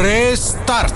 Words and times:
Restart. 0.00 0.94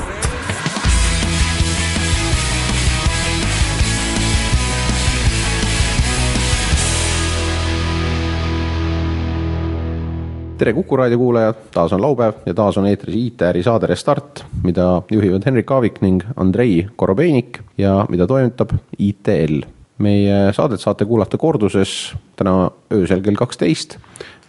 tere 10.56 10.72
Kuku 10.72 10.96
raadio 10.96 11.18
kuulajad, 11.18 11.54
taas 11.70 11.92
on 11.92 12.00
laupäev 12.02 12.34
ja 12.46 12.54
taas 12.54 12.78
on 12.78 12.86
eetris 12.86 13.14
IT-äri 13.14 13.62
saade 13.62 13.86
Restart, 13.86 14.44
mida 14.64 15.02
juhivad 15.12 15.44
Henrik 15.44 15.70
Aavik 15.70 16.00
ning 16.00 16.22
Andrei 16.36 16.86
Korobeinik 16.96 17.60
ja 17.78 18.06
mida 18.08 18.26
toimetab 18.26 18.72
ITL. 18.98 19.75
Meie 19.98 20.52
saadet 20.52 20.80
saate 20.80 21.04
kuulata 21.08 21.38
korduses 21.40 22.12
täna 22.36 22.70
öösel 22.92 23.22
kell 23.24 23.34
kaksteist 23.38 23.96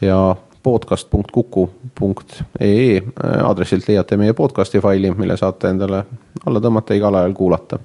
ja 0.01 0.35
podcast.kuku.ee 0.63 3.01
aadressilt 3.43 3.87
leiate 3.87 4.17
meie 4.19 4.33
podcast'i 4.35 4.81
faili, 4.83 5.11
mille 5.15 5.37
saate 5.39 5.69
endale 5.71 6.03
alla 6.45 6.59
tõmmata 6.63 6.93
igal 6.97 7.15
ajal 7.15 7.33
kuulata. 7.37 7.79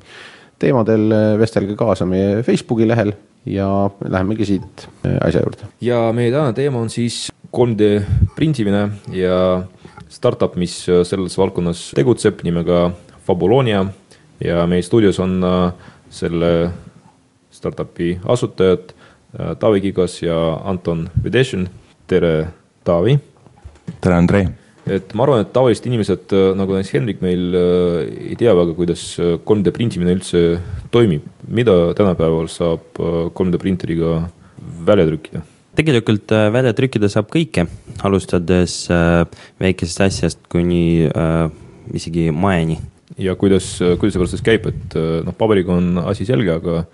teemadel 0.59 1.15
vestelge 1.39 1.75
kaasa 1.79 2.07
meie 2.07 2.43
Facebooki 2.43 2.89
lehel 2.89 3.13
ja 3.47 3.91
lähemegi 4.09 4.45
siit 4.47 4.89
asja 5.21 5.41
juurde. 5.41 5.59
ja 5.81 6.13
meie 6.13 6.31
tänane 6.31 6.53
teema 6.53 6.81
on 6.81 6.91
siis 6.91 7.33
3D 7.57 8.03
printimine 8.35 8.91
ja 9.13 9.63
startup, 10.09 10.57
mis 10.57 10.87
selles 10.87 11.39
valdkonnas 11.39 11.91
tegutseb 11.95 12.41
nimega 12.43 12.91
Fabulonia 13.27 13.87
ja 14.45 14.67
meie 14.67 14.83
stuudios 14.83 15.21
on 15.21 15.45
selle 16.11 16.71
startup'i 17.63 18.17
asutajad 18.35 18.91
äh, 18.93 19.55
Taavi 19.61 19.85
Kigas 19.87 20.19
ja 20.23 20.39
Anton 20.65 21.07
Vedešin. 21.23 21.69
tere, 22.07 22.49
Taavi. 22.85 23.19
tere, 24.01 24.17
Andrei. 24.17 24.49
et 24.87 25.15
ma 25.15 25.25
arvan, 25.25 25.45
et 25.45 25.53
tavalised 25.55 25.87
inimesed 25.87 26.35
nagu 26.59 26.75
näiteks 26.75 26.97
Henrik 26.97 27.23
meil 27.23 27.55
ei 27.55 28.35
tea 28.39 28.55
väga, 28.59 28.75
kuidas 28.75 29.05
3D 29.47 29.71
printimine 29.77 30.17
üldse 30.19 30.59
toimib, 30.91 31.29
mida 31.47 31.95
tänapäeval 31.95 32.51
saab 32.51 32.99
3D 32.99 33.63
printeriga 33.63 34.19
välja 34.83 35.07
trükkida 35.07 35.47
tegelikult 35.79 36.33
välja 36.53 36.73
trükkida 36.77 37.09
saab 37.13 37.31
kõike, 37.33 37.67
alustades 38.05 38.83
äh, 38.93 39.23
väikesest 39.63 40.03
asjast 40.05 40.43
kuni 40.53 41.09
äh, 41.09 41.47
isegi 41.95 42.31
majani. 42.35 42.79
ja 43.19 43.35
kuidas, 43.37 43.77
kuidas 44.01 44.15
see 44.15 44.21
protsess 44.21 44.45
käib, 44.45 44.67
et 44.71 44.95
noh, 45.27 45.35
paberiga 45.37 45.75
on 45.77 45.99
asi 46.01 46.25
selge, 46.29 46.55
aga 46.55 46.85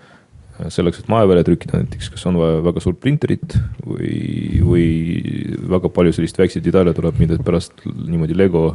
selleks, 0.67 1.01
et 1.01 1.11
maja 1.11 1.27
välja 1.29 1.45
trükkida 1.47 1.79
näiteks, 1.79 2.11
kas 2.13 2.25
on 2.29 2.39
vaja 2.39 2.59
väga 2.65 2.83
suurt 2.83 2.99
printerit 3.03 3.55
või, 3.85 4.59
või 4.65 4.87
väga 5.71 5.91
palju 5.95 6.15
sellist 6.17 6.39
väikseid 6.39 6.65
detaile 6.65 6.93
tuleb, 6.97 7.19
mida 7.21 7.39
pärast 7.43 7.85
niimoodi 7.85 8.37
Lego 8.37 8.65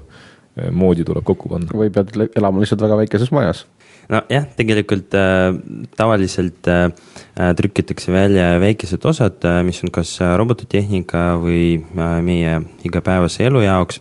moodi 0.72 1.04
tuleb 1.06 1.24
kokku 1.26 1.50
panna? 1.50 1.74
või 1.74 1.90
pead 1.92 2.14
elama 2.38 2.62
lihtsalt 2.62 2.84
väga 2.84 3.00
väikeses 3.02 3.32
majas 3.34 3.64
nojah, 4.12 4.46
tegelikult 4.56 5.14
äh, 5.16 5.56
tavaliselt 5.96 6.68
äh, 6.68 6.90
trükitakse 7.56 8.12
välja 8.12 8.54
väikesed 8.62 9.04
osad 9.08 9.44
äh,, 9.44 9.62
mis 9.66 9.82
on 9.84 9.92
kas 9.94 10.16
robotitehnika 10.20 11.34
või 11.42 11.80
äh, 11.80 12.18
meie 12.24 12.60
igapäevase 12.86 13.48
elu 13.48 13.64
jaoks 13.64 14.00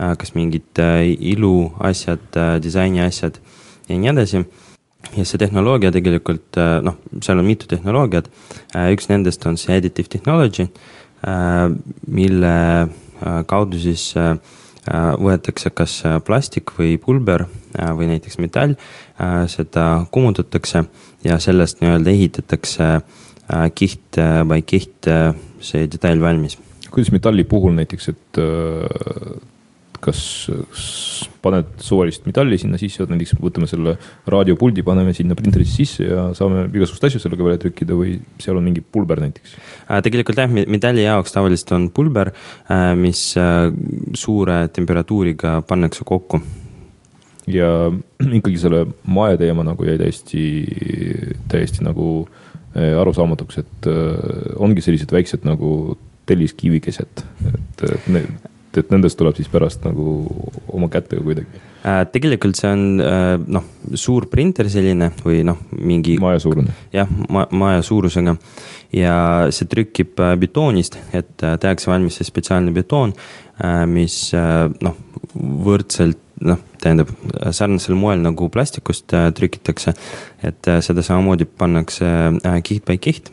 äh,, 0.00 0.14
kas 0.18 0.34
mingid 0.38 0.82
äh, 0.82 1.04
iluasjad 1.32 2.24
äh,, 2.36 2.56
disainiasjad 2.62 3.40
ja 3.88 3.98
nii 3.98 4.12
edasi. 4.14 4.44
Ja 5.16 5.24
see 5.26 5.40
tehnoloogia 5.40 5.92
tegelikult 5.94 6.58
äh, 6.60 6.78
noh, 6.84 6.98
seal 7.22 7.40
on 7.42 7.48
mitu 7.48 7.68
tehnoloogiat 7.70 8.30
äh,, 8.76 8.90
üks 8.94 9.10
nendest 9.10 9.46
on 9.48 9.58
see 9.60 9.76
additive 9.76 10.10
technology 10.12 10.68
äh,, 11.26 11.68
mille 12.06 12.56
kaudu 13.46 13.78
siis 13.78 14.08
võetakse 15.22 15.70
kas 15.70 15.92
plastik 16.26 16.72
või 16.74 16.96
pulber 16.98 17.44
või 17.70 18.08
näiteks 18.10 18.40
metall, 18.42 18.72
seda 19.46 19.84
kuumutatakse 20.10 20.82
ja 21.22 21.36
sellest 21.38 21.78
nii-öelda 21.78 22.10
ehitatakse 22.10 22.88
kiht 23.78 24.18
by 24.50 24.64
kiht 24.66 25.06
see 25.62 25.86
detail 25.86 26.18
valmis. 26.18 26.58
kuidas 26.90 27.12
metalli 27.14 27.44
puhul 27.46 27.78
näiteks, 27.78 28.08
et 28.08 28.42
kas 30.02 30.20
paned 31.42 31.68
suvalist 31.82 32.26
metalli 32.26 32.58
sinna 32.60 32.78
sisse, 32.80 33.04
näiteks 33.08 33.36
võtame 33.40 33.68
selle 33.70 33.94
raadiopuldi, 34.30 34.84
paneme 34.86 35.14
sinna 35.16 35.36
printerisse 35.38 35.78
sisse 35.78 36.06
ja 36.08 36.24
saame 36.36 36.66
igasuguseid 36.70 37.08
asju 37.10 37.22
sellega 37.22 37.46
välja 37.46 37.62
trükkida 37.64 37.96
või 37.98 38.16
seal 38.42 38.58
on 38.58 38.66
mingi 38.66 38.82
pulber 38.82 39.22
näiteks? 39.22 39.54
tegelikult 40.06 40.42
jah, 40.42 40.50
metalli 40.50 41.06
jaoks 41.06 41.34
tavaliselt 41.34 41.74
on 41.76 41.88
pulber, 41.94 42.32
mis 42.98 43.24
suure 44.18 44.58
temperatuuriga 44.74 45.60
pannakse 45.68 46.06
kokku. 46.08 46.42
ja 47.50 47.72
ikkagi 48.38 48.58
selle 48.62 48.86
maja 49.06 49.38
teema 49.40 49.66
nagu 49.66 49.86
jäi 49.86 49.98
täiesti, 50.02 50.46
täiesti 51.50 51.86
nagu 51.86 52.26
arusaamatuks, 52.72 53.58
et 53.60 53.92
ongi 54.56 54.82
sellised 54.82 55.10
väiksed 55.12 55.44
nagu 55.44 55.98
telliskivikesed, 56.26 57.22
et 57.50 58.08
need 58.08 58.51
et 58.80 58.90
nendest 58.92 59.18
tuleb 59.20 59.36
siis 59.38 59.50
pärast 59.52 59.84
nagu 59.86 60.22
oma 60.72 60.88
kätega 60.92 61.22
kuidagi 61.24 61.62
äh,? 61.82 62.02
tegelikult 62.12 62.58
see 62.58 62.70
on 62.70 63.02
äh, 63.02 63.34
noh, 63.56 63.66
suur 63.98 64.28
printer 64.32 64.68
selline 64.72 65.10
või 65.24 65.42
noh, 65.46 65.60
mingi. 65.76 66.16
maja 66.22 66.40
suurune. 66.42 66.74
jah, 66.94 67.10
ma-, 67.32 67.48
maja 67.50 67.82
suurusega 67.86 68.36
ja 68.96 69.16
see 69.54 69.68
trükib 69.70 70.20
äh, 70.20 70.34
betoonist, 70.40 70.98
et 71.12 71.44
äh, 71.44 71.56
tehakse 71.60 71.90
valmis 71.90 72.20
see 72.20 72.28
spetsiaalne 72.28 72.74
betoon 72.76 73.14
äh,, 73.14 73.84
mis 73.90 74.18
noh, 74.32 74.96
võrdselt 75.66 76.20
noh, 76.42 76.58
tähendab 76.82 77.12
sarnasel 77.54 77.94
moel 77.98 78.22
nagu 78.24 78.48
plastikust 78.50 79.12
trükitakse, 79.36 79.94
et 80.42 80.70
seda 80.82 81.04
samamoodi 81.06 81.46
pannakse 81.46 82.08
kiht 82.66 82.88
by 82.88 82.98
kiht 82.98 83.30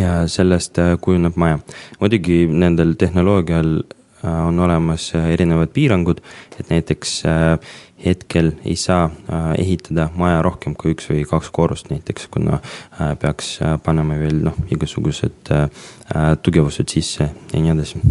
ja 0.00 0.22
sellest 0.30 0.80
kujuneb 1.04 1.36
maja. 1.36 1.58
muidugi 2.00 2.46
nendel 2.48 2.94
tehnoloogial 2.96 3.82
on 4.24 4.58
olemas 4.60 5.10
äh, 5.14 5.30
erinevad 5.34 5.72
piirangud, 5.74 6.20
et 6.58 6.70
näiteks 6.70 7.16
äh, 7.28 7.74
hetkel 8.04 8.52
ei 8.64 8.76
saa 8.76 9.06
ehitada 9.58 10.08
maja 10.18 10.42
rohkem 10.44 10.74
kui 10.76 10.92
üks 10.92 11.06
või 11.08 11.22
kaks 11.28 11.48
korrust 11.54 11.88
näiteks, 11.88 12.26
kuna 12.34 12.58
peaks 13.22 13.54
panema 13.86 14.18
veel 14.20 14.42
noh, 14.44 14.58
igasugused 14.74 15.48
tugevused 16.44 16.90
sisse 16.90 17.24
ja 17.24 17.62
nii 17.62 17.72
edasi. 17.72 18.02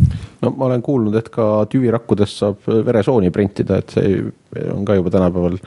no 0.41 0.53
ma 0.57 0.69
olen 0.71 0.81
kuulnud, 0.81 1.19
et 1.19 1.29
ka 1.33 1.67
tüvirakkudest 1.69 2.41
saab 2.41 2.65
veresooni 2.87 3.29
printida, 3.35 3.83
et 3.83 3.93
see 3.93 4.17
on 4.73 4.81
ka 4.87 4.97
juba 4.97 5.13
tänapäeval 5.13 5.59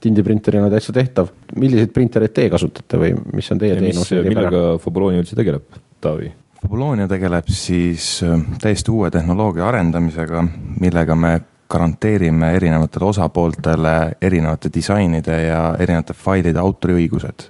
tindiprinterina 0.00 0.70
täitsa 0.72 0.92
tehtav. 0.96 1.30
milliseid 1.56 1.92
printereid 1.94 2.34
teie 2.34 2.50
kasutate 2.50 3.00
või 3.00 3.14
mis 3.36 3.50
on 3.52 3.60
teie 3.60 3.76
teenus? 3.78 4.10
millega 4.10 4.62
Fabulooni 4.82 5.22
üldse 5.22 5.38
tegeleb, 5.38 5.80
Taavi? 6.00 6.32
Fabulonia 6.62 7.08
tegeleb 7.08 7.48
siis 7.48 8.20
äh, 8.22 8.40
täiesti 8.60 8.90
uue 8.92 9.10
tehnoloogia 9.10 9.68
arendamisega, 9.68 10.44
millega 10.80 11.14
me 11.16 11.40
garanteerime 11.70 12.50
erinevatele 12.52 13.04
osapooltele 13.04 13.94
erinevate 14.22 14.68
disainide 14.74 15.42
ja 15.46 15.60
erinevate 15.78 16.12
failide 16.12 16.58
autoriõigused. 16.60 17.48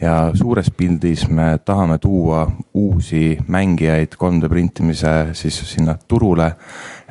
ja 0.00 0.30
suures 0.34 0.70
pildis 0.76 1.28
me 1.30 1.58
tahame 1.64 1.98
tuua 1.98 2.40
uusi 2.74 3.38
mängijaid 3.48 4.16
3D 4.18 4.48
printimise 4.48 5.12
siis 5.32 5.60
sinna 5.70 5.94
turule, 6.08 6.52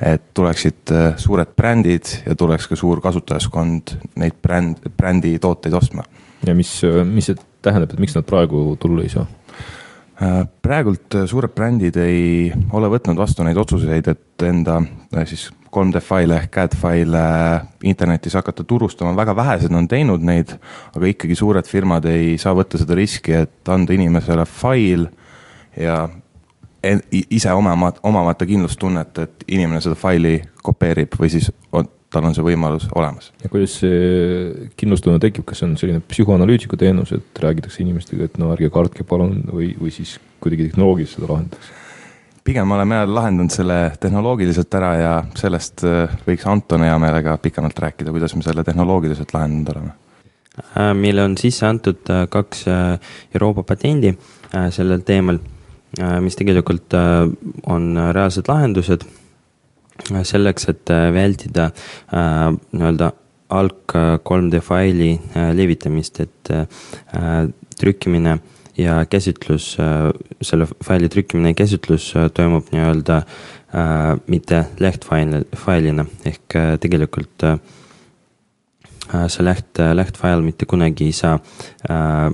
et 0.01 0.33
tuleksid 0.33 0.91
äh, 0.91 1.13
suured 1.17 1.55
brändid 1.55 2.05
ja 2.25 2.35
tuleks 2.35 2.67
ka 2.67 2.75
suur 2.75 3.01
kasutajaskond 3.01 3.95
neid 4.15 4.35
bränd, 4.41 4.83
brändi 4.97 5.39
tooteid 5.39 5.73
ostma. 5.73 6.03
ja 6.45 6.53
mis, 6.53 6.81
mis 7.05 7.31
see 7.31 7.39
tähendab, 7.61 7.93
et 7.93 7.99
miks 7.99 8.15
nad 8.15 8.27
praegu 8.27 8.75
turule 8.79 9.07
ei 9.07 9.09
saa? 9.09 9.25
Äh, 10.21 10.45
praegult 10.61 11.15
äh, 11.15 11.25
suured 11.25 11.55
brändid 11.57 11.95
ei 11.97 12.51
ole 12.77 12.89
võtnud 12.93 13.17
vastu 13.17 13.41
neid 13.41 13.57
otsuseid, 13.57 14.05
et 14.11 14.43
enda 14.45 14.75
äh, 14.77 15.23
siis 15.25 15.47
3D 15.73 16.03
faile 16.05 16.37
ehk 16.37 16.51
CAD 16.53 16.75
faile 16.77 17.23
internetis 17.89 18.35
hakata 18.37 18.61
turustama, 18.69 19.15
väga 19.17 19.33
vähesed 19.35 19.73
on 19.73 19.87
teinud 19.89 20.21
neid, 20.21 20.53
aga 20.93 21.09
ikkagi 21.09 21.37
suured 21.39 21.65
firmad 21.65 22.05
ei 22.11 22.35
saa 22.37 22.53
võtta 22.53 22.77
seda 22.77 22.93
riski, 22.99 23.33
et 23.41 23.73
anda 23.73 23.95
inimesele 23.97 24.45
fail 24.45 25.07
ja 25.81 26.03
ise 27.09 27.57
omama, 27.57 27.89
omamata 28.05 28.45
kindlustunnet, 28.45 29.17
et 29.17 29.47
inimene 29.47 29.81
seda 29.81 29.97
faili 29.97 30.35
kopeerib 30.61 31.17
või 31.17 31.33
siis 31.33 31.49
on, 31.73 31.89
tal 32.13 32.27
on 32.29 32.35
see 32.35 32.45
võimalus 32.45 32.87
olemas. 32.95 33.31
ja 33.43 33.51
kuidas 33.51 33.77
see 33.81 34.69
kindlustunne 34.79 35.21
tekib, 35.23 35.45
kas 35.49 35.61
see 35.61 35.69
on 35.69 35.77
selline 35.79 36.03
psühhoanalüütiku 36.09 36.79
teenus, 36.79 37.13
et 37.15 37.43
räägitakse 37.45 37.83
inimestega, 37.83 38.29
et 38.29 38.37
no 38.41 38.51
ärge 38.53 38.69
kartke 38.73 39.05
palun 39.07 39.41
või, 39.49 39.73
või 39.79 39.93
siis 39.95 40.19
kuidagi 40.43 40.69
tehnoloogiliselt 40.69 41.21
seda 41.21 41.31
lahendatakse? 41.33 41.79
pigem 42.43 42.71
oleme 42.75 42.97
lahendanud 43.07 43.53
selle 43.55 43.77
tehnoloogiliselt 44.03 44.75
ära 44.75 44.93
ja 44.99 45.11
sellest 45.39 45.85
äh, 45.87 46.15
võiks 46.27 46.47
Anton 46.49 46.83
hea 46.83 46.95
meelega 46.99 47.37
pikemalt 47.39 47.79
rääkida, 47.79 48.11
kuidas 48.11 48.35
me 48.35 48.43
selle 48.45 48.65
tehnoloogiliselt 48.67 49.31
lahendanud 49.35 49.75
oleme 49.75 49.93
meile 50.93 51.23
on 51.23 51.33
sisse 51.37 51.65
antud 51.65 52.09
kaks 52.29 52.67
Euroopa 53.33 53.63
patendi 53.73 54.11
sellel 54.69 55.01
teemal, 55.01 55.39
mis 56.21 56.37
tegelikult 56.37 56.93
on 56.93 57.87
reaalsed 58.13 58.45
lahendused 58.49 59.07
selleks, 60.25 60.67
et 60.71 60.89
vältida 61.13 61.69
nii-öelda 62.11 63.11
alg 63.53 63.93
3D 64.25 64.61
faili 64.65 65.11
levitamist, 65.53 66.19
et 66.23 66.51
trükkimine 67.79 68.37
ja 68.77 69.05
käsitlus, 69.05 69.77
selle 70.41 70.67
faili 70.85 71.09
trükkimine 71.09 71.53
ja 71.53 71.59
käsitlus 71.61 72.13
toimub 72.33 72.71
nii-öelda 72.73 73.17
äh, 73.17 74.19
mitte 74.27 74.65
lehtfail, 74.79 75.43
failina. 75.57 76.05
Ehk 76.25 76.55
äh, 76.55 76.73
tegelikult 76.81 77.43
äh, 77.43 77.57
see 79.27 79.45
leht, 79.45 79.81
lehtfail 79.93 80.41
mitte 80.45 80.65
kunagi 80.69 81.09
ei 81.11 81.17
saa 81.17 81.37
äh, 81.89 82.29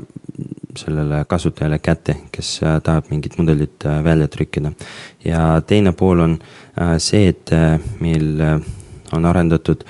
sellele 0.78 1.24
kasutajale 1.28 1.80
kätte, 1.80 2.16
kes 2.32 2.60
äh, 2.64 2.80
tahab 2.84 3.10
mingit 3.10 3.38
mudelit 3.38 3.86
äh, 3.86 4.04
välja 4.04 4.28
trükkida. 4.28 4.72
ja 5.26 5.62
teine 5.62 5.92
pool 5.92 6.20
on 6.20 6.40
äh, 6.82 6.98
see, 6.98 7.28
et 7.28 7.52
meil 8.00 8.42
on 9.14 9.26
arendatud 9.26 9.84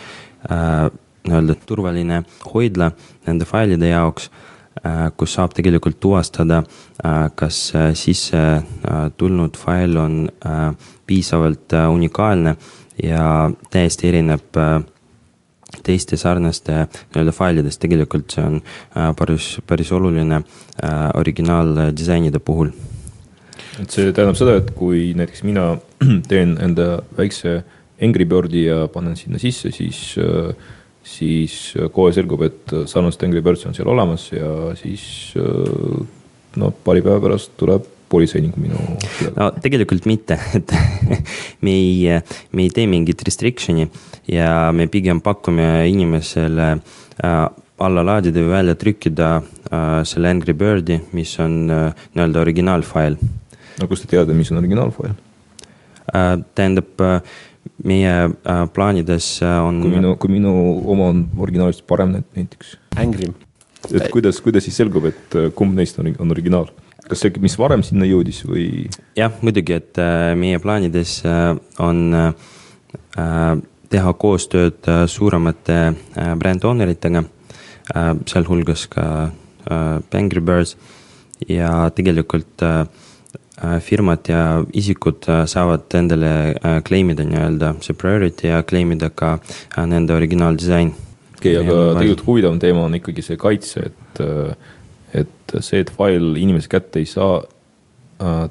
nii-öelda 0.50 1.56
turvaline 1.68 2.24
hoidla 2.54 2.92
nende 3.28 3.46
failide 3.46 3.90
jaoks 3.90 4.30
kus 5.20 5.34
saab 5.36 5.52
tegelikult 5.52 5.98
tuvastada, 6.00 6.62
kas 7.36 7.58
sisse 8.00 8.44
tulnud 9.20 9.58
fail 9.60 9.98
on 10.00 10.14
piisavalt 11.06 11.76
unikaalne 11.92 12.56
ja 13.04 13.52
täiesti 13.70 14.08
erineb 14.08 14.56
teiste 15.86 16.18
sarnaste 16.18 16.86
nii-öelda 16.90 17.34
failidest, 17.36 17.80
tegelikult 17.82 18.34
see 18.34 18.46
on 18.46 18.62
päris, 19.18 19.52
päris 19.70 19.92
oluline 19.94 20.42
originaaldisainide 21.20 22.40
puhul. 22.40 22.72
et 23.80 23.90
see 23.94 24.10
tähendab 24.12 24.38
seda, 24.40 24.58
et 24.60 24.74
kui 24.76 25.14
näiteks 25.18 25.46
mina 25.48 25.72
teen 26.32 26.58
enda 26.62 27.00
väikse 27.18 27.62
Angry 28.02 28.26
Birdi 28.26 28.66
ja 28.66 28.88
panen 28.88 29.16
sinna 29.20 29.40
sisse, 29.40 29.72
siis 29.76 30.16
äh, 30.18 30.54
siis 31.10 31.74
äh, 31.78 31.90
kohe 31.94 32.14
selgub, 32.16 32.44
et 32.48 32.74
äh, 32.74 32.86
sarnased 32.90 33.24
Angry 33.26 33.42
Birds 33.46 33.66
on 33.68 33.76
seal 33.78 33.90
olemas 33.90 34.30
ja 34.34 34.74
siis 34.80 35.34
äh, 35.40 36.04
no 36.60 36.74
paari 36.84 37.04
päeva 37.06 37.22
pärast 37.24 37.56
tuleb 37.60 37.88
politseinik 38.10 38.56
minu. 38.58 38.80
no 39.36 39.50
tegelikult 39.62 40.08
mitte, 40.10 40.40
et 40.58 40.74
me 41.66 41.76
ei, 41.76 42.22
me 42.52 42.66
ei 42.66 42.74
tee 42.74 42.88
mingit 42.90 43.22
restriction'i 43.26 43.88
ja 44.30 44.72
me 44.76 44.88
pigem 44.88 45.22
pakume 45.22 45.88
inimesele 45.90 46.70
äh, 46.72 47.42
alla 47.80 48.04
laadida 48.04 48.44
või 48.44 48.54
välja 48.54 48.76
trükkida 48.80 49.30
äh, 49.40 49.90
selle 50.08 50.34
Angry 50.34 50.54
Birdi, 50.54 51.00
mis 51.16 51.36
on 51.40 51.62
äh, 51.72 52.08
nii-öelda 52.14 52.44
originaalfail. 52.44 53.20
no 53.80 53.88
kust 53.88 54.06
te 54.06 54.16
teate, 54.16 54.36
mis 54.38 54.52
on 54.52 54.62
originaalfail 54.62 55.14
äh,? 55.14 56.36
tähendab 56.56 57.02
äh, 57.02 57.22
meie 57.84 58.14
äh, 58.26 58.68
plaanides 58.74 59.42
äh, 59.42 59.60
on. 59.64 59.82
kui 59.82 59.94
minu, 59.94 60.16
kui 60.20 60.34
minu 60.34 60.54
oma 60.92 61.10
on 61.14 61.24
originaalist 61.40 61.86
parem 61.88 62.18
näiteks. 62.36 62.76
Angry. 63.00 63.32
et 63.94 64.10
kuidas, 64.12 64.42
kuidas 64.44 64.68
siis 64.68 64.78
selgub, 64.80 65.10
et 65.10 65.40
äh, 65.40 65.50
kumb 65.56 65.78
neist 65.78 66.00
on, 66.02 66.12
on 66.20 66.36
originaal? 66.36 66.70
kas 67.10 67.24
see, 67.24 67.34
mis 67.42 67.56
varem 67.58 67.84
sinna 67.86 68.06
jõudis 68.06 68.44
või? 68.46 68.90
jah, 69.18 69.34
muidugi, 69.42 69.80
et 69.80 70.00
meie 70.38 70.60
plaanides 70.62 71.22
on 71.82 72.02
teha 73.90 74.14
koostööd 74.14 74.86
suuremate 75.10 75.80
brand 76.38 76.66
owner 76.66 76.90
itega, 76.94 77.24
sealhulgas 78.30 78.86
ka 78.92 79.06
Angry 79.66 80.42
Birds 80.46 80.76
ja 81.50 81.90
tegelikult 81.96 82.62
äh, 82.66 82.84
Äh, 83.64 83.82
firmad 83.82 84.30
ja 84.30 84.64
isikud 84.74 85.26
äh, 85.28 85.46
saavad 85.46 85.92
endale 85.94 86.56
äh, 86.64 86.78
claim 86.88 87.10
ida 87.12 87.26
nii-öelda 87.28 87.74
see 87.84 87.96
priority 87.98 88.48
ja 88.48 88.62
claim 88.64 88.94
ida 88.96 89.10
ka 89.12 89.34
nende 89.84 90.16
originaaldisain. 90.16 90.94
okei 91.36 91.58
okay,, 91.58 91.66
aga 91.66 91.98
tegelikult 91.98 92.24
huvitavam 92.28 92.60
teema 92.64 92.86
on 92.88 92.96
ikkagi 92.96 93.26
see 93.26 93.40
kaitse, 93.42 93.84
et, 93.90 94.22
et 95.24 95.56
see, 95.60 95.82
et 95.84 95.92
fail 95.92 96.40
inimese 96.40 96.72
kätte 96.72 97.04
ei 97.04 97.10
saa, 97.10 97.42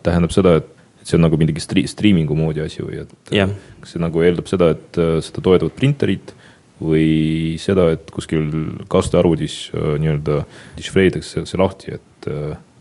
tähendab 0.04 0.34
seda, 0.34 0.58
et 0.60 0.68
see 1.08 1.16
on 1.16 1.24
nagu 1.24 1.38
mingi 1.40 1.62
stri-, 1.64 1.86
striimingu 1.88 2.36
moodi 2.36 2.62
asi 2.64 2.84
või 2.84 3.02
et 3.02 3.32
yeah. 3.34 3.52
kas 3.82 3.94
see 3.94 4.02
nagu 4.02 4.24
eeldab 4.24 4.50
seda, 4.50 4.72
et 4.76 5.00
seda 5.24 5.44
toetavad 5.44 5.74
printerid 5.78 6.34
või 6.78 7.56
seda, 7.58 7.88
et 7.96 8.10
kuskil 8.14 8.44
kasutajarvutis 8.92 9.56
nii-öelda 9.74 10.42
dešifreeritakse 10.76 11.42
see 11.48 11.58
lahti, 11.58 11.96
et 11.96 12.28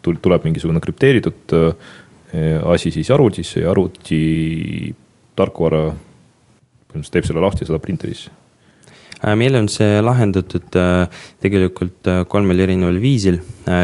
tuleb 0.06 0.46
mingisugune 0.46 0.82
krüpteeritud 0.84 1.56
asi 2.68 2.92
siis 2.94 3.10
arvutisse 3.16 3.64
ja 3.64 3.72
arvuti 3.72 4.20
tarkvara 5.38 5.88
põhimõtteliselt 6.88 7.16
teeb 7.18 7.28
selle 7.30 7.44
lahti 7.44 7.64
ja 7.64 7.70
saadab 7.70 7.86
printerisse 7.86 8.32
äh, 8.32 8.47
meil 9.38 9.56
on 9.58 9.68
see 9.72 10.02
lahendatud 10.02 10.76
äh, 10.78 11.08
tegelikult 11.44 12.10
äh, 12.10 12.24
kolmel 12.30 12.60
erineval 12.66 13.00
viisil, 13.02 13.40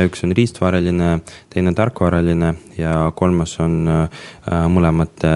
üks 0.05 0.23
on 0.25 0.35
riistvaraline, 0.37 1.13
teine 1.53 1.73
tarkvaraline 1.75 2.53
ja 2.77 3.11
kolmas 3.15 3.57
on 3.63 3.81
mõlemate 4.71 5.31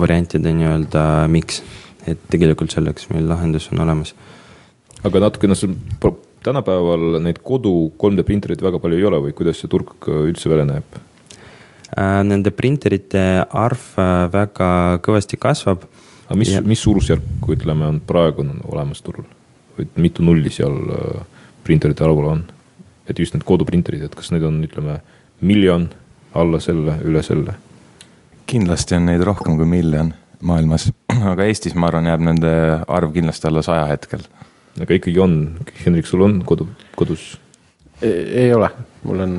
variantide 0.00 0.52
nii-öelda 0.56 1.02
miks. 1.30 1.62
et 2.06 2.20
tegelikult 2.28 2.72
selleks 2.72 3.08
meil 3.12 3.28
lahendus 3.28 3.70
on 3.72 3.80
olemas. 3.80 4.14
aga 5.04 5.20
natukene 5.20 5.54
sul 5.54 5.76
tänapäeval 6.44 7.20
neid 7.24 7.40
kodu 7.42 7.92
3D 7.98 8.24
printereid 8.24 8.62
väga 8.62 8.78
palju 8.78 8.98
ei 8.98 9.08
ole 9.08 9.20
või 9.28 9.36
kuidas 9.36 9.60
see 9.60 9.68
turg 9.68 10.08
üldse 10.08 10.50
välja 10.52 10.68
näeb? 10.68 11.02
Äh, 11.94 12.22
nende 12.26 12.50
printerite 12.50 13.44
arv 13.54 13.82
äh, 14.02 14.26
väga 14.32 14.68
kõvasti 15.04 15.38
kasvab. 15.38 15.84
Aga 16.26 16.38
mis, 16.40 16.52
mis 16.64 16.82
suurusjärk, 16.84 17.48
ütleme, 17.54 17.88
on 17.88 18.00
praegu 18.04 18.44
on 18.44 18.58
olemas 18.72 19.02
turul? 19.04 19.26
või 19.74 19.88
mitu 20.04 20.22
nulli 20.22 20.52
seal 20.54 20.76
äh, 20.94 21.22
printerite 21.66 22.04
arvul 22.06 22.30
on? 22.30 22.44
et 23.08 23.18
just 23.18 23.34
need 23.34 23.44
koduprinterid, 23.44 24.04
et 24.06 24.14
kas 24.16 24.30
neid 24.32 24.44
on, 24.46 24.62
ütleme, 24.64 25.00
miljon, 25.44 25.88
alla 26.34 26.60
selle, 26.62 26.98
üle 27.04 27.22
selle? 27.26 27.56
kindlasti 28.50 28.96
on 28.98 29.08
neid 29.10 29.24
rohkem 29.24 29.58
kui 29.58 29.68
miljon 29.68 30.12
maailmas, 30.44 30.90
aga 31.32 31.46
Eestis, 31.48 31.76
ma 31.76 31.88
arvan, 31.90 32.08
jääb 32.12 32.24
nende 32.24 32.52
arv 32.84 33.14
kindlasti 33.14 33.48
alla 33.50 33.64
saja 33.66 33.86
hetkel. 33.90 34.24
aga 34.80 35.00
ikkagi 35.00 35.18
on, 35.22 35.38
Hendrik, 35.84 36.08
sul 36.08 36.24
on 36.26 36.40
kodu, 36.46 36.68
kodus? 36.98 37.34
ei 38.04 38.50
ole, 38.52 38.68
mul 39.06 39.22
on 39.24 39.36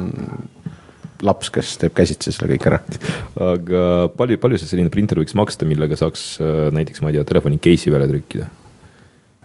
laps, 1.26 1.52
kes 1.54 1.76
teeb 1.82 1.96
käsitsi 1.98 2.34
selle 2.34 2.56
kõik 2.56 2.70
ära. 2.70 2.80
aga 3.50 3.82
palju, 4.18 4.40
palju 4.42 4.62
see 4.62 4.72
selline 4.72 4.94
printer 4.94 5.20
võiks 5.22 5.36
maksta, 5.38 5.68
millega 5.70 5.98
saaks 6.00 6.26
äh, 6.44 6.70
näiteks, 6.76 7.04
ma 7.04 7.12
ei 7.12 7.20
tea, 7.20 7.28
telefoni 7.28 7.60
case'i 7.62 7.94
välja 7.94 8.10
trükkida 8.12 8.48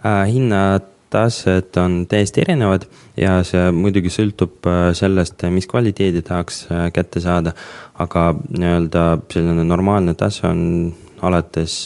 äh,? 0.05 0.23
hinnatased 0.31 1.77
on 1.81 2.01
täiesti 2.11 2.43
erinevad 2.45 2.87
ja 3.19 3.39
see 3.47 3.69
muidugi 3.75 4.13
sõltub 4.13 4.69
äh, 4.69 4.89
sellest, 4.97 5.45
mis 5.53 5.69
kvaliteedi 5.71 6.23
tahaks 6.27 6.65
äh, 6.69 6.89
kätte 6.95 7.23
saada. 7.23 7.55
aga 8.01 8.31
nii-öelda 8.49 9.05
selline 9.33 9.65
normaalne 9.67 10.15
tase 10.17 10.47
on 10.49 10.61
alates 11.21 11.85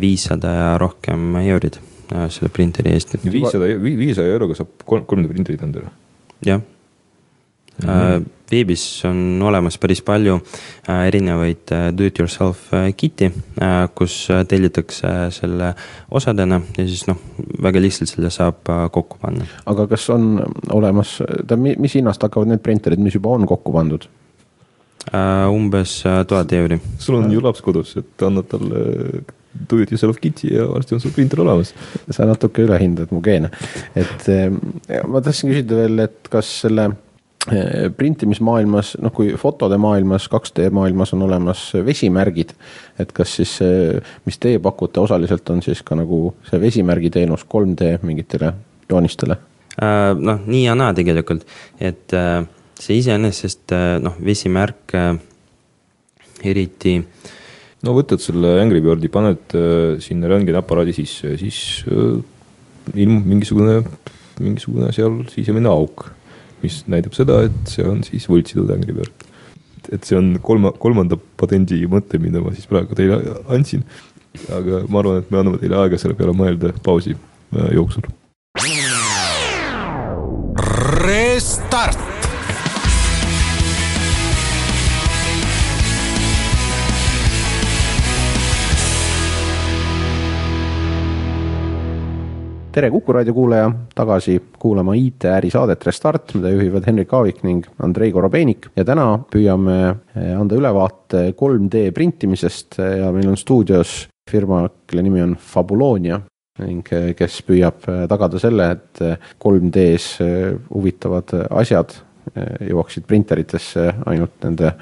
viissada 0.00 0.52
ja 0.54 0.68
rohkem 0.80 1.34
eurid 1.42 1.76
selle 2.08 2.48
printeri 2.48 2.94
eest. 2.96 3.12
viissada, 3.20 3.68
viiesaja 3.84 4.32
euroga 4.32 4.56
saab 4.56 4.86
kolm, 4.88 5.04
3D 5.04 5.28
printerit 5.28 5.64
endale? 5.66 5.92
jah 6.46 6.62
mm. 6.62 7.88
-hmm 7.88 8.28
veebis 8.50 8.84
on 9.08 9.42
olemas 9.46 9.78
päris 9.78 10.02
palju 10.04 10.36
äh, 10.36 11.06
erinevaid 11.08 11.72
äh, 11.74 11.88
do-it-yourself 11.96 12.70
äh, 12.74 12.90
kit'i, 12.96 13.30
kus 13.94 14.14
tellitakse 14.48 15.08
selle 15.34 15.72
osadena 16.10 16.60
ja 16.76 16.86
siis 16.86 17.06
noh, 17.08 17.18
väga 17.62 17.82
lihtsalt 17.82 18.10
selle 18.12 18.30
saab 18.34 18.70
kokku 18.92 19.20
panna. 19.22 19.46
aga 19.70 19.86
kas 19.90 20.08
on 20.14 20.32
olemas, 20.72 21.18
mis 21.78 21.98
hinnast 21.98 22.22
hakkavad 22.26 22.50
need 22.50 22.64
printerid, 22.64 23.02
mis 23.02 23.18
juba 23.18 23.36
on 23.36 23.46
kokku 23.48 23.74
pandud? 23.74 24.08
umbes 25.50 26.00
tuhat 26.28 26.52
euri. 26.52 26.80
sul 26.98 27.20
on 27.20 27.30
ju 27.32 27.42
laps 27.42 27.62
kodus, 27.64 27.94
et 27.96 28.24
annad 28.26 28.48
talle 28.50 28.82
do 29.70 29.80
it 29.82 29.90
yourself 29.90 30.20
kit'i 30.22 30.52
ja 30.54 30.66
varsti 30.68 30.94
on 30.94 31.00
sul 31.02 31.14
printer 31.14 31.40
olemas. 31.44 31.74
sa 32.10 32.26
natuke 32.28 32.66
ülehindad 32.66 33.12
mu 33.14 33.22
geene, 33.24 33.52
et 33.94 34.26
ma 35.08 35.22
tahtsin 35.24 35.52
küsida 35.52 35.80
veel, 35.84 36.04
et 36.06 36.28
kas 36.32 36.50
selle 36.64 36.90
printimismaailmas, 37.96 38.94
noh, 39.00 39.12
kui 39.16 39.30
fotode 39.40 39.78
maailmas, 39.80 40.26
2D 40.28 40.68
maailmas 40.76 41.14
on 41.16 41.22
olemas 41.24 41.62
vesimärgid, 41.86 42.52
et 43.00 43.14
kas 43.16 43.38
siis 43.38 43.54
see, 43.62 43.94
mis 44.28 44.36
teie 44.38 44.60
pakute, 44.60 45.00
osaliselt 45.00 45.48
on 45.50 45.62
siis 45.64 45.80
ka 45.86 45.96
nagu 45.96 46.34
see 46.50 46.60
vesimärgi 46.60 47.12
teenus 47.16 47.46
3D 47.48 47.94
mingitele 48.04 48.52
joonistele? 48.90 49.38
Äh, 49.80 50.12
noh, 50.18 50.42
nii 50.44 50.64
ja 50.66 50.76
naa 50.76 50.92
tegelikult, 50.96 51.46
et 51.80 52.12
äh, 52.16 52.42
see 52.80 52.98
iseenesest 53.00 53.72
äh, 53.72 53.96
noh, 54.02 54.18
vesimärk 54.20 54.96
eriti. 56.44 56.98
no 57.86 57.94
võtad 57.96 58.20
selle 58.20 58.58
Angry 58.60 58.82
Birdi, 58.84 59.08
paned 59.12 59.56
sinna 60.04 60.28
röntgeniaparaadi 60.28 60.94
sisse 60.96 61.32
ja 61.32 61.40
siis 61.40 61.84
ilmub 61.86 63.28
mingisugune 63.28 63.80
mingisugune 64.40 64.88
seal 64.96 65.20
sisemine 65.32 65.68
auk, 65.68 66.06
mis 66.64 66.82
näitab 66.90 67.16
seda, 67.16 67.42
et 67.48 67.72
see 67.72 67.86
on 67.86 68.04
siis 68.06 68.28
võltsitud 68.30 68.70
Angry 68.74 68.96
Bird. 68.96 69.26
et 69.90 70.04
see 70.06 70.16
on 70.18 70.34
kolma, 70.44 70.72
kolmanda 70.78 71.16
patendi 71.40 71.82
mõte, 71.90 72.20
mida 72.22 72.42
ma 72.44 72.52
siis 72.54 72.68
praegu 72.70 72.94
teile 72.94 73.20
andsin. 73.48 73.84
aga 74.54 74.84
ma 74.88 75.02
arvan, 75.02 75.22
et 75.22 75.30
me 75.30 75.40
anname 75.40 75.58
teile 75.62 75.80
aega 75.80 75.98
selle 75.98 76.14
peale 76.18 76.36
mõelda 76.36 76.72
pausi 76.84 77.16
äh, 77.16 77.72
jooksul. 77.74 78.06
Restart. 81.00 81.49
Tere, 92.72 92.90
Kuku 92.90 93.12
raadio 93.12 93.34
kuulaja, 93.34 93.70
tagasi 93.94 94.36
kuulama 94.58 94.94
IT-äri 94.94 95.50
saadet 95.50 95.82
Restart, 95.86 96.34
mida 96.38 96.52
juhivad 96.52 96.86
Henrik 96.86 97.12
Aavik 97.14 97.42
ning 97.42 97.66
Andrei 97.82 98.12
Korobeinik. 98.14 98.68
Ja 98.78 98.84
täna 98.86 99.06
püüame 99.32 99.78
eh, 100.14 100.34
anda 100.38 100.58
ülevaate 100.58 101.30
3D 101.38 101.88
printimisest 101.96 102.78
ja 102.78 103.10
meil 103.14 103.30
on 103.32 103.38
stuudios 103.40 104.04
firma, 104.30 104.62
kelle 104.86 105.02
nimi 105.02 105.22
on 105.24 105.34
Fabulonia 105.34 106.20
ning 106.62 106.86
eh, 106.94 107.10
kes 107.18 107.40
püüab 107.48 107.88
eh, 107.90 108.04
tagada 108.10 108.42
selle, 108.42 108.70
et 108.76 109.02
3D-s 109.42 110.22
huvitavad 110.70 111.34
asjad 111.50 111.96
jõuaksid 112.30 113.08
printeritesse 113.10 113.88
ainult 114.06 114.36
nende 114.44 114.76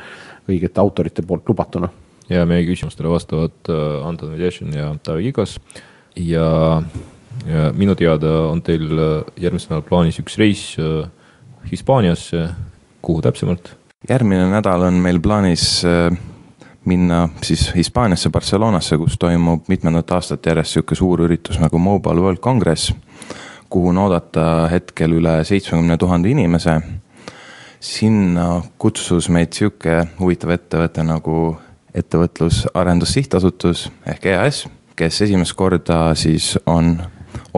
õigete 0.50 0.82
autorite 0.82 1.22
poolt 1.24 1.48
lubatuna. 1.48 1.88
ja 2.28 2.44
meie 2.44 2.66
küsimustele 2.68 3.08
vastavad 3.08 3.70
Anton 4.04 4.34
Vedešin 4.34 4.74
ja 4.76 4.90
Taavi 5.02 5.30
Kigas. 5.30 5.56
Ja 6.18 6.82
ja 7.46 7.72
minu 7.76 7.94
teada 7.94 8.32
on 8.48 8.62
teil 8.62 8.88
äh, 8.92 9.34
järgmisel 9.36 9.72
nädalal 9.72 9.88
plaanis 9.88 10.18
üks 10.22 10.38
reis 10.38 10.64
äh, 10.80 11.08
Hispaaniasse, 11.70 12.48
kuhu 13.02 13.22
täpsemalt? 13.22 13.74
järgmine 14.08 14.46
nädal 14.50 14.88
on 14.88 15.00
meil 15.02 15.20
plaanis 15.20 15.84
äh, 15.84 16.12
minna 16.88 17.28
siis 17.42 17.74
Hispaaniasse, 17.74 18.30
Barcelonasse, 18.30 18.96
kus 18.96 19.18
toimub 19.18 19.68
mitmendat 19.68 20.12
aastat 20.16 20.46
järjest 20.46 20.76
sihuke 20.76 20.96
suur 20.98 21.26
üritus 21.26 21.60
nagu 21.60 21.78
Mobile 21.78 22.22
World 22.24 22.40
Congress, 22.40 22.92
kuhu 23.68 23.92
on 23.92 23.98
oodata 23.98 24.68
hetkel 24.72 25.18
üle 25.18 25.42
seitsmekümne 25.44 25.96
tuhande 25.96 26.30
inimese. 26.30 26.80
sinna 27.80 28.62
kutsus 28.78 29.28
meid 29.28 29.52
sihuke 29.54 30.08
huvitav 30.18 30.50
ettevõte 30.50 31.04
nagu 31.06 31.56
Ettevõtlus 31.94 32.66
Arendussihtasutus 32.74 33.88
ehk 34.06 34.26
EAS, 34.26 34.66
kes 34.96 35.22
esimest 35.22 35.54
korda 35.56 36.14
siis 36.14 36.58
on 36.66 36.98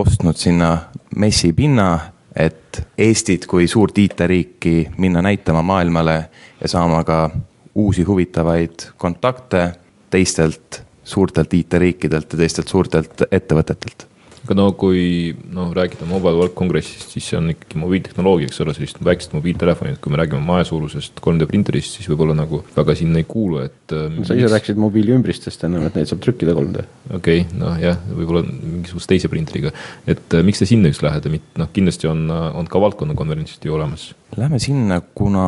ostnud 0.00 0.36
sinna 0.36 0.78
messipinna, 1.16 1.98
et 2.36 2.82
Eestit 2.98 3.46
kui 3.50 3.66
suurt 3.68 3.98
IT-riiki 3.98 4.90
minna 4.98 5.22
näitama 5.22 5.62
maailmale 5.62 6.16
ja 6.60 6.68
saama 6.68 7.02
ka 7.04 7.30
uusi 7.74 8.02
huvitavaid 8.02 8.86
kontakte 8.96 9.72
teistelt 10.10 10.82
suurtelt 11.04 11.54
IT-riikidelt 11.54 12.32
ja 12.32 12.38
teistelt 12.38 12.68
suurtelt 12.68 13.26
ettevõtetelt 13.30 14.09
aga 14.44 14.56
no 14.56 14.66
kui 14.78 15.34
noh, 15.52 15.70
rääkida 15.76 16.06
Mobile 16.08 16.38
World 16.38 16.54
Congressist, 16.56 17.12
siis 17.12 17.26
see 17.30 17.38
on 17.38 17.50
ikkagi 17.52 17.80
mobiiltehnoloogia, 17.80 18.48
eks 18.48 18.62
ole, 18.64 18.74
sellist 18.76 19.00
väikest 19.04 19.34
mobiiltelefoni, 19.36 19.94
et 19.94 20.02
kui 20.02 20.12
me 20.14 20.20
räägime 20.20 20.40
maesuurusest 20.46 21.20
3D 21.24 21.48
printerist, 21.50 21.98
siis 21.98 22.08
võib-olla 22.10 22.36
nagu 22.38 22.62
väga 22.76 22.96
sinna 22.98 23.20
ei 23.20 23.28
kuulu, 23.28 23.60
et 23.66 23.94
äh,. 23.96 24.18
sa 24.26 24.38
ise 24.38 24.50
rääkisid 24.52 24.80
mobiiliümbristest 24.80 25.68
ennem, 25.68 25.84
et 25.88 26.00
neid 26.00 26.10
saab 26.10 26.24
trükkida 26.24 26.56
3D. 26.56 26.86
okei 27.20 27.44
okay,, 27.44 27.60
noh 27.60 27.76
jah, 27.82 28.00
võib-olla 28.08 28.44
mingisuguse 28.48 29.12
teise 29.14 29.32
printeriga, 29.32 29.74
et 30.08 30.38
äh, 30.38 30.44
miks 30.46 30.64
te 30.64 30.68
sinna 30.70 30.92
just 30.92 31.04
lähete, 31.06 31.32
noh 31.60 31.72
kindlasti 31.74 32.10
on, 32.10 32.26
on 32.30 32.68
ka 32.70 32.82
valdkonnakonverentsid 32.82 33.68
ju 33.68 33.76
olemas. 33.76 34.10
Lähme 34.38 34.60
sinna, 34.62 35.02
kuna 35.14 35.46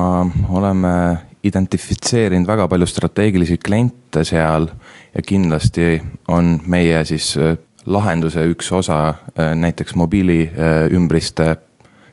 oleme 0.52 0.94
identifitseerinud 1.42 2.46
väga 2.46 2.68
palju 2.70 2.86
strateegilisi 2.86 3.58
kliente 3.58 4.22
seal 4.26 4.68
ja 5.12 5.22
kindlasti 5.26 5.96
on 6.30 6.54
meie 6.70 7.02
siis 7.08 7.32
äh, 7.40 7.56
lahenduse 7.86 8.44
üks 8.52 8.70
osa, 8.72 9.14
äh, 9.38 9.52
näiteks 9.58 9.94
mobiiliümbriste 9.94 11.48
äh, 11.50 11.56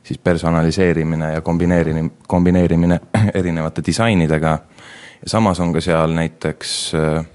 siis 0.03 0.17
personaliseerimine 0.17 1.33
ja 1.33 1.41
kombineerimine, 1.41 2.09
kombineerimine 2.27 2.99
erinevate 3.39 3.83
disainidega. 3.85 4.59
samas 5.25 5.59
on 5.59 5.73
ka 5.73 5.81
seal 5.81 6.13
näiteks 6.15 6.93
äh, 6.95 7.25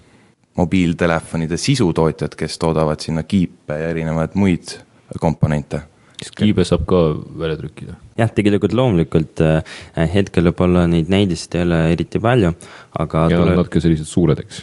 mobiiltelefonide 0.56 1.56
sisutootjad, 1.56 2.34
kes 2.36 2.58
toodavad 2.58 3.00
sinna 3.00 3.22
kiipe 3.22 3.78
ja 3.78 3.88
erinevaid 3.88 4.34
muid 4.34 4.78
komponente 5.20 5.80
kas 6.18 6.30
kiibe 6.38 6.64
saab 6.64 6.86
ka 6.86 7.00
välja 7.38 7.56
trükkida? 7.56 7.94
jah, 8.18 8.30
tegelikult 8.30 8.72
loomulikult 8.72 9.42
hetkel 10.14 10.48
võib-olla 10.50 10.86
neid 10.88 11.10
näidiseid 11.10 11.58
ei 11.58 11.66
ole 11.66 11.80
eriti 11.92 12.22
palju, 12.22 12.54
aga. 12.98 13.26
ja 13.30 13.42
tuleb... 13.42 13.58
natuke 13.58 13.82
sellised 13.82 14.08
suured, 14.08 14.40
eks 14.40 14.62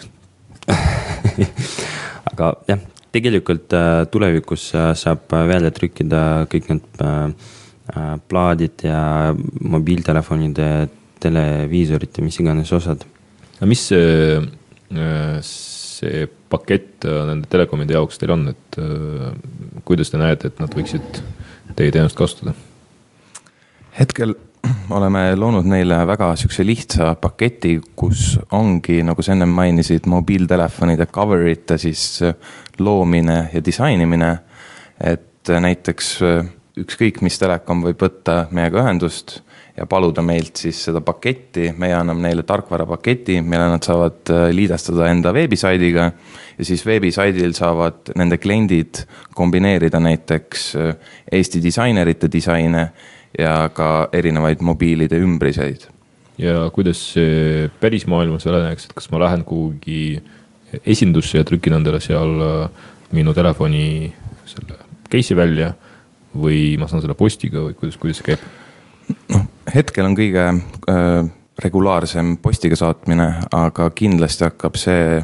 aga 2.31 2.53
jah, 2.67 2.81
tegelikult 3.12 3.74
äh, 3.75 4.06
tulevikus 4.12 4.72
äh, 4.75 4.91
saab 4.98 5.34
äh, 5.36 5.48
välja 5.50 5.72
trükkida 5.75 6.22
kõik 6.51 6.72
need 6.72 7.03
plaadid 8.32 8.86
ja 8.86 9.34
mobiiltelefonide, 9.36 10.68
televiisorite, 11.20 12.22
mis 12.24 12.38
iganes 12.39 12.70
osad. 12.72 13.01
aga 13.58 13.68
mis 13.68 13.82
see, 13.89 14.38
see 15.44 16.22
pakett 16.53 17.03
nende 17.03 17.50
telekomide 17.51 17.98
jaoks 17.98 18.22
teil 18.22 18.32
on, 18.38 18.46
et 18.53 18.80
kuidas 19.84 20.13
te 20.13 20.22
näete, 20.22 20.53
et 20.53 20.62
nad 20.63 20.77
võiksid 20.77 21.20
teie 21.75 21.91
teenust 21.91 22.15
kasutada? 22.15 22.56
hetkel 23.98 24.38
oleme 24.98 25.36
loonud 25.36 25.65
neile 25.65 26.01
väga 26.08 26.32
sihukese 26.36 26.65
lihtsa 26.65 27.15
paketi, 27.22 27.80
kus 27.96 28.39
ongi, 28.58 29.01
nagu 29.03 29.24
sa 29.24 29.36
ennem 29.36 29.50
mainisid, 29.50 30.08
mobiiltelefonide 30.12 31.08
cover 31.13 31.48
ite 31.50 31.77
siis 31.82 32.22
loomine 32.80 33.50
ja 33.53 33.65
disainimine. 33.65 34.38
et 35.01 35.50
näiteks 35.50 36.08
äh, 36.22 36.46
ükskõik 36.77 37.22
mis 37.25 37.39
telekom 37.41 37.82
võib 37.84 38.03
võtta 38.03 38.46
meiega 38.53 38.84
ühendust 38.84 39.39
ja 39.77 39.88
paluda 39.89 40.22
meilt 40.22 40.60
siis 40.60 40.77
seda 40.88 41.01
paketti, 41.01 41.72
meie 41.80 41.96
anname 41.96 42.27
neile 42.27 42.44
tarkvarapaketi, 42.48 43.39
mille 43.41 43.70
nad 43.72 43.86
saavad 43.86 44.32
äh, 44.34 44.48
liidestada 44.56 45.10
enda 45.12 45.34
veebisaidiga. 45.34 46.12
ja 46.58 46.65
siis 46.65 46.86
veebisaidil 46.86 47.53
saavad 47.58 48.13
nende 48.15 48.38
kliendid 48.38 49.06
kombineerida 49.36 50.00
näiteks 50.00 50.75
äh, 50.75 50.96
Eesti 51.32 51.63
disainerite 51.63 52.32
disaine 52.32 52.91
ja 53.39 53.69
ka 53.73 54.09
erinevaid 54.13 54.61
mobiilide 54.61 55.19
ümbriseid. 55.23 55.88
ja 56.38 56.69
kuidas 56.73 57.01
see 57.13 57.69
pärismaailmas 57.79 58.45
välja 58.45 58.63
näeks, 58.65 58.85
et 58.85 58.93
kas 58.97 59.11
ma 59.11 59.19
lähen 59.19 59.43
kuhugi 59.45 60.21
esindusse 60.85 61.38
ja 61.38 61.43
trükin 61.43 61.75
endale 61.77 62.00
seal 62.00 62.39
äh, 62.41 62.88
minu 63.11 63.33
telefoni 63.33 64.13
selle 64.45 64.79
case'i 65.11 65.35
välja 65.35 65.73
või 66.35 66.77
ma 66.79 66.88
saan 66.88 67.03
selle 67.03 67.15
postiga 67.19 67.65
või 67.65 67.75
kuidas, 67.75 68.00
kuidas 68.00 68.21
see 68.21 68.31
käib? 68.31 68.47
noh, 69.33 69.45
hetkel 69.73 70.07
on 70.07 70.15
kõige 70.15 70.47
äh, 70.47 71.29
regulaarsem 71.61 72.38
postiga 72.41 72.79
saatmine, 72.79 73.27
aga 73.53 73.89
kindlasti 73.95 74.47
hakkab 74.47 74.79
see, 74.79 75.19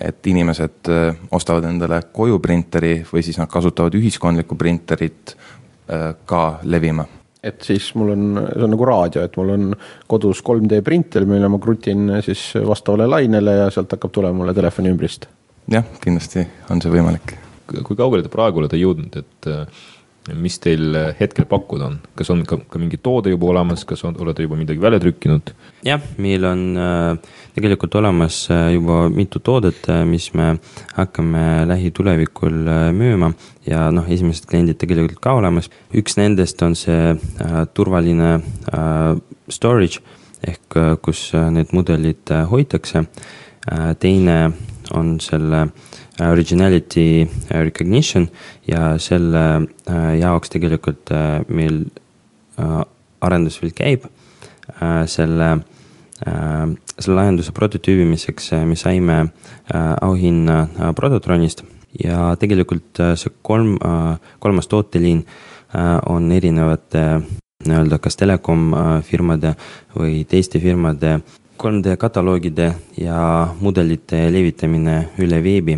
et 0.00 0.30
inimesed 0.30 0.90
äh, 0.92 1.20
ostavad 1.34 1.66
endale 1.68 2.00
koju 2.12 2.38
printeri 2.42 3.00
või 3.10 3.24
siis 3.26 3.38
nad 3.40 3.50
kasutavad 3.50 3.94
ühiskondlikku 3.98 4.58
printerit 4.58 5.34
äh, 5.34 6.12
ka 6.24 6.60
levima 6.64 7.06
et 7.46 7.66
siis 7.66 7.88
mul 7.98 8.12
on, 8.14 8.26
see 8.50 8.66
on 8.66 8.72
nagu 8.74 8.88
raadio, 8.88 9.24
et 9.26 9.36
mul 9.40 9.52
on 9.54 9.66
kodus 10.10 10.42
3D 10.46 10.82
printer, 10.86 11.26
mille 11.28 11.50
ma 11.52 11.60
krutin 11.62 12.16
siis 12.26 12.48
vastavale 12.66 13.08
lainele 13.10 13.58
ja 13.62 13.66
sealt 13.74 13.96
hakkab 13.96 14.14
tulema 14.14 14.42
mulle 14.42 14.54
telefoni 14.56 14.92
ümbrist. 14.94 15.28
jah, 15.72 15.86
kindlasti 16.02 16.46
on 16.70 16.82
see 16.82 16.92
võimalik. 16.92 17.36
kui 17.82 17.98
kaugele 17.98 18.22
te 18.22 18.32
praegu 18.32 18.62
olete 18.62 18.78
jõudnud, 18.78 19.16
et 19.22 19.50
mis 20.34 20.58
teil 20.58 20.96
hetkel 21.18 21.46
pakkuda 21.48 21.86
on, 21.86 21.98
kas 22.18 22.30
on 22.34 22.42
ka, 22.48 22.58
ka 22.70 22.80
mingi 22.82 22.98
toode 23.02 23.30
juba 23.30 23.50
olemas, 23.52 23.84
kas 23.86 24.02
on, 24.08 24.16
olete 24.22 24.46
juba 24.46 24.58
midagi 24.58 24.82
välja 24.82 24.98
trükkinud? 25.02 25.52
jah, 25.86 26.02
meil 26.18 26.44
on 26.48 26.64
äh, 26.80 27.36
tegelikult 27.54 27.94
olemas 28.00 28.40
äh, 28.50 28.72
juba 28.74 29.06
mitu 29.12 29.38
toodet, 29.38 29.86
äh, 29.92 30.02
mis 30.08 30.32
me 30.34 30.56
hakkame 30.96 31.66
lähitulevikul 31.70 32.58
äh, 32.66 32.90
müüma 32.96 33.32
ja 33.66 33.86
noh, 33.94 34.08
esimesed 34.10 34.48
kliendid 34.50 34.80
tegelikult 34.82 35.22
ka 35.22 35.36
olemas. 35.38 35.70
üks 35.94 36.18
nendest 36.18 36.62
on 36.66 36.74
see 36.78 37.14
äh, 37.14 37.58
turvaline 37.74 38.38
äh, 38.72 39.12
storage 39.48 40.02
ehk 40.42 40.76
äh, 40.76 40.96
kus 41.02 41.28
äh, 41.34 41.50
need 41.50 41.74
mudelid 41.76 42.34
äh, 42.34 42.46
hoitakse 42.50 43.06
äh,. 43.70 43.94
teine 43.98 44.52
on 44.94 45.20
selle 45.20 45.62
äh, 45.62 45.94
originality 46.20 47.26
recognition 47.50 48.28
ja 48.68 48.96
selle 48.98 49.44
äh, 49.88 50.12
jaoks 50.20 50.50
tegelikult 50.52 51.12
äh, 51.12 51.40
meil 51.48 51.84
äh, 52.58 52.82
arendus 53.20 53.60
veel 53.62 53.74
käib. 53.76 54.06
selle, 55.06 55.46
selle 56.18 57.14
lahenduse 57.14 57.52
prototüübimiseks 57.54 58.48
me 58.66 58.74
saime 58.76 59.18
auhinna 60.02 60.56
Prototronist 60.98 61.62
ja 62.02 62.32
tegelikult 62.40 62.98
see 63.14 63.30
kolm, 63.46 63.76
kolmas 64.42 64.66
tooteliin 64.66 65.22
on 66.10 66.26
erinevate 66.34 67.04
nii-öelda 67.68 68.00
kas 68.02 68.18
telekom 68.18 68.74
firmade 69.06 69.54
või 69.94 70.24
teiste 70.28 70.58
firmade 70.60 71.20
3D 71.56 71.96
kataloogide 71.96 72.70
ja 73.00 73.48
mudelite 73.60 74.26
levitamine 74.32 74.96
üle 75.22 75.40
veebi, 75.42 75.76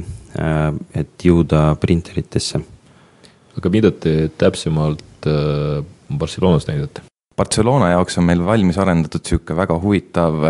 et 0.94 1.24
jõuda 1.24 1.74
printeritesse. 1.80 2.60
aga 3.58 3.70
mida 3.70 3.90
te 3.90 4.30
täpsemalt 4.38 5.26
Barcelonas 6.18 6.68
näidate? 6.68 7.02
Barcelona 7.36 7.90
jaoks 7.90 8.18
on 8.18 8.24
meil 8.24 8.44
valmis 8.44 8.78
arendatud 8.78 9.22
niisugune 9.22 9.56
väga 9.56 9.78
huvitav 9.78 10.46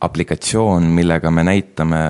aplikatsioon, 0.00 0.82
millega 0.82 1.30
me 1.30 1.44
näitame 1.44 2.04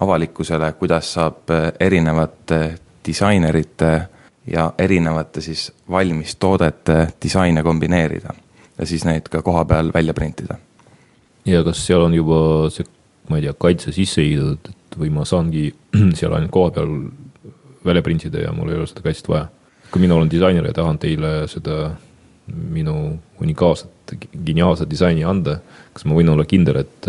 avalikkusele, 0.00 0.72
kuidas 0.72 1.12
saab 1.14 1.50
erinevate 1.80 2.60
disainerite 3.06 3.92
ja 4.46 4.72
erinevate 4.78 5.40
siis 5.40 5.72
valmistoodete 5.90 7.06
disaine 7.22 7.62
kombineerida 7.62 8.34
ja 8.78 8.86
siis 8.86 9.04
neid 9.04 9.28
ka 9.28 9.42
koha 9.42 9.64
peal 9.64 9.92
välja 9.94 10.14
printida. 10.14 10.56
Ja 11.48 11.62
kas 11.66 11.84
seal 11.86 12.04
on 12.04 12.14
juba 12.14 12.68
see, 12.72 12.86
ma 13.30 13.38
ei 13.38 13.46
tea, 13.46 13.54
kaitse 13.66 13.94
sisse 13.94 14.22
ehitatud, 14.24 14.74
et 14.74 14.98
või 15.00 15.12
ma 15.14 15.24
saangi 15.28 15.68
seal 16.18 16.36
ainult 16.36 16.52
koha 16.54 16.74
peal 16.76 16.94
välja 17.86 18.04
printida 18.04 18.44
ja 18.44 18.52
mul 18.52 18.72
ei 18.72 18.80
ole 18.80 18.90
seda 18.90 19.04
kaitset 19.06 19.28
vaja? 19.30 19.48
kui 19.90 20.02
mina 20.02 20.14
olen 20.14 20.30
disainer 20.30 20.68
ja 20.68 20.74
tahan 20.76 21.00
teile 21.02 21.32
seda 21.50 21.90
minu 22.50 22.94
unikaalset, 23.42 24.14
geniaalset 24.46 24.90
disaini 24.90 25.24
anda, 25.26 25.56
kas 25.94 26.06
ma 26.06 26.14
võin 26.18 26.30
olla 26.32 26.44
kindel, 26.48 26.80
et, 26.82 27.08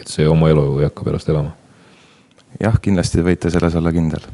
et 0.00 0.08
see 0.10 0.26
oma 0.28 0.50
elu 0.52 0.64
ei 0.80 0.88
hakka 0.88 1.06
pärast 1.06 1.28
elama? 1.32 1.54
jah, 2.60 2.76
kindlasti 2.80 3.24
võite 3.26 3.50
selles 3.50 3.76
olla 3.80 3.92
kindel. 3.94 4.24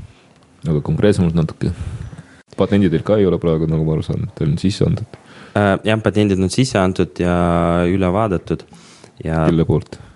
aga 0.68 0.82
konkreetsemalt 0.84 1.38
natuke? 1.38 1.72
patendid 2.58 2.92
teil 2.92 3.04
ka 3.06 3.16
ei 3.16 3.26
ole 3.26 3.38
praegu, 3.40 3.68
nagu 3.70 3.86
ma 3.86 3.96
aru 3.96 4.04
saan, 4.04 4.28
teil 4.36 4.52
on 4.52 4.58
sisse 4.60 4.84
antud 4.86 5.18
äh,? 5.56 5.76
jah, 5.86 6.00
patendid 6.02 6.40
on 6.40 6.52
sisse 6.52 6.78
antud 6.80 7.22
ja 7.22 7.34
üle 7.88 8.10
vaadatud 8.12 8.66
ja. 9.24 9.44
kelle 9.46 9.66
poolt 9.68 9.98
äh,? 10.00 10.06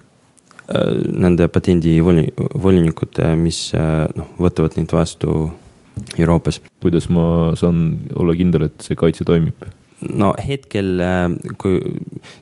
Nende 1.12 1.49
patendivolinikud, 1.52 3.20
mis 3.37 3.66
äh, 3.76 4.06
noh, 4.16 4.32
võtavad 4.40 4.78
neid 4.78 4.92
vastu 4.96 5.50
Euroopas. 6.18 6.61
kuidas 6.82 7.08
ma 7.12 7.52
saan 7.56 8.08
olla 8.16 8.34
kindel, 8.34 8.68
et 8.70 8.84
see 8.84 8.96
kaitse 8.99 9.26
toimib? 9.28 9.66
no 10.12 10.32
hetkel, 10.40 10.99
äh, 11.00 11.28
kui 11.61 11.78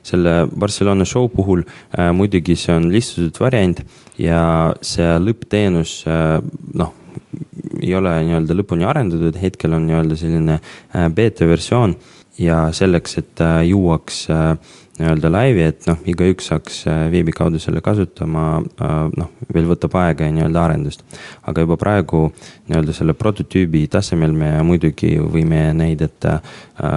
selle 0.05 0.47
Barcelona 0.49 1.05
show 1.07 1.29
puhul 1.31 1.63
äh, 1.63 2.11
muidugi 2.15 2.55
see 2.59 2.75
on 2.75 2.89
lihtsustatud 2.91 3.39
variant 3.43 3.83
ja 4.19 4.73
see 4.81 5.07
lõppteenus 5.23 6.01
äh, 6.09 6.39
noh, 6.79 6.93
ei 7.79 7.93
ole 7.95 8.13
nii-öelda 8.27 8.57
lõpuni 8.57 8.87
arendatud, 8.87 9.37
hetkel 9.41 9.75
on 9.77 9.85
nii-öelda 9.87 10.17
selline 10.17 10.59
beeta 11.13 11.47
versioon 11.49 11.95
ja 12.41 12.65
selleks, 12.73 13.17
et 13.21 13.41
jõuaks 13.67 14.23
nii-öelda 14.99 15.31
laivi, 15.31 15.63
et 15.71 15.87
noh, 15.89 16.01
igaüks 16.09 16.51
saaks 16.51 16.83
veebi 17.11 17.33
kaudu 17.33 17.59
selle 17.61 17.81
kasutama, 17.81 18.59
noh, 19.17 19.31
veel 19.53 19.65
võtab 19.69 19.95
aega 20.03 20.27
ja 20.27 20.35
nii-öelda 20.35 20.65
arendust. 20.67 21.01
aga 21.49 21.65
juba 21.65 21.77
praegu 21.81 22.27
nii-öelda 22.69 22.93
selle 22.93 23.15
prototüübi 23.17 23.87
tasemel 23.91 24.35
me 24.37 24.51
muidugi 24.63 25.15
võime 25.17 25.65
näidata 25.77 26.39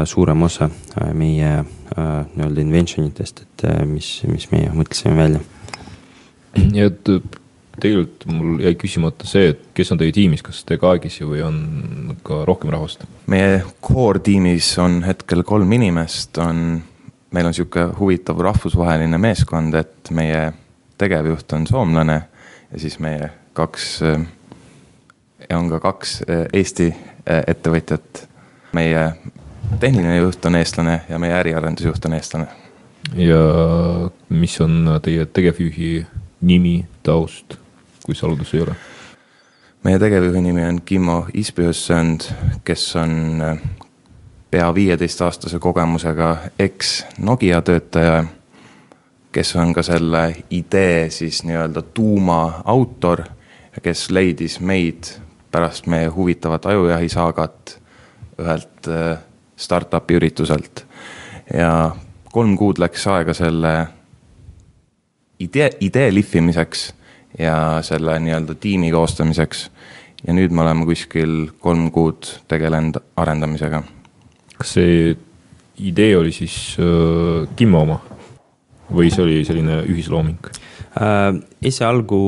suurem 0.05 0.43
osa 0.43 0.69
meie 1.15 1.55
nii-öelda 1.65 2.61
invention 2.61 3.09
itest, 3.09 3.47
et 3.47 3.67
mis, 3.89 4.21
mis 4.29 4.51
meie 4.53 4.71
mõtlesime 4.77 5.17
välja. 5.17 5.41
ja 6.77 6.93
et 6.93 7.17
tegelikult 7.81 8.27
mul 8.33 8.61
jäi 8.65 8.75
küsimata 8.81 9.29
see, 9.29 9.53
et 9.53 9.63
kes 9.77 9.93
on 9.93 10.01
teie 10.01 10.15
tiimis, 10.17 10.43
kas 10.45 10.63
te 10.69 10.79
kahekesi 10.81 11.27
või 11.29 11.43
on 11.45 11.59
ka 12.27 12.43
rohkem 12.49 12.73
rahvast? 12.73 13.05
meie 13.31 13.63
core 13.85 14.23
tiimis 14.25 14.71
on 14.83 15.03
hetkel 15.07 15.45
kolm 15.47 15.73
inimest, 15.77 16.39
on, 16.43 16.83
meil 17.31 17.47
on 17.47 17.51
niisugune 17.55 17.93
huvitav 17.99 18.41
rahvusvaheline 18.41 19.19
meeskond, 19.19 19.75
et 19.75 20.11
meie 20.11 20.53
tegevjuht 20.99 21.53
on 21.53 21.67
soomlane 21.67 22.23
ja 22.73 22.79
siis 22.81 22.99
meie 22.99 23.31
kaks, 23.53 24.01
on 25.53 25.69
ka 25.71 25.81
kaks 25.81 26.23
Eesti 26.53 26.95
ettevõtjat. 27.27 28.29
meie 28.73 29.13
tehniline 29.81 30.17
juht 30.17 30.45
on 30.45 30.55
eestlane 30.55 31.01
ja 31.09 31.19
meie 31.19 31.35
äriarendusjuht 31.35 32.05
on 32.05 32.13
eestlane. 32.13 32.47
ja 33.15 33.39
mis 34.29 34.61
on 34.61 35.01
teie 35.03 35.27
tegevjuhi 35.27 36.07
nimi, 36.41 36.87
taust? 37.03 37.57
kui 38.07 38.15
saladus 38.15 38.55
ei 38.55 38.61
ole? 38.61 38.77
meie 39.85 39.99
tegevjuhi 39.99 40.41
nimi 40.41 40.65
on 40.65 40.81
Kimmo 40.85 41.27
Ispjõssönd, 41.35 42.31
kes 42.65 42.97
on 42.97 43.43
äh, 43.43 43.59
pea 44.51 44.75
viieteistaastase 44.75 45.59
kogemusega 45.59 46.37
eks-Nokia 46.59 47.63
töötaja, 47.63 48.25
kes 49.33 49.57
on 49.57 49.73
ka 49.75 49.83
selle 49.83 50.37
idee 50.51 51.11
siis 51.11 51.43
nii-öelda 51.45 51.83
tuumaautor 51.83 53.23
ja 53.77 53.83
kes 53.83 54.11
leidis 54.11 54.61
meid 54.61 55.13
pärast 55.51 55.87
meie 55.87 56.09
huvitavat 56.09 56.67
ajujahisaagat 56.67 57.79
ühelt 58.41 58.89
äh, 58.89 59.19
startup'i 59.57 60.15
ürituselt. 60.15 60.87
ja 61.55 61.97
kolm 62.33 62.57
kuud 62.57 62.79
läks 62.79 63.07
aega 63.07 63.35
selle 63.35 63.87
idee, 65.41 65.71
idee 65.81 66.15
lihvimiseks 66.15 66.95
ja 67.39 67.79
selle 67.83 68.19
nii-öelda 68.21 68.55
tiimi 68.55 68.91
koostamiseks. 68.91 69.71
ja 70.27 70.33
nüüd 70.33 70.53
me 70.53 70.63
oleme 70.63 70.85
kuskil 70.85 71.51
kolm 71.61 71.91
kuud 71.91 72.29
tegelenud 72.49 73.01
arendamisega. 73.17 73.83
Kas 74.59 74.77
see 74.79 75.17
idee 75.87 76.17
oli 76.17 76.33
siis 76.33 76.77
äh, 76.81 77.47
Kimmo 77.57 77.83
oma 77.85 78.01
või 78.93 79.11
see 79.13 79.25
oli 79.25 79.45
selline 79.45 79.83
ühislooming 79.91 80.51
äh,? 81.01 81.37
esialgu 81.67 82.21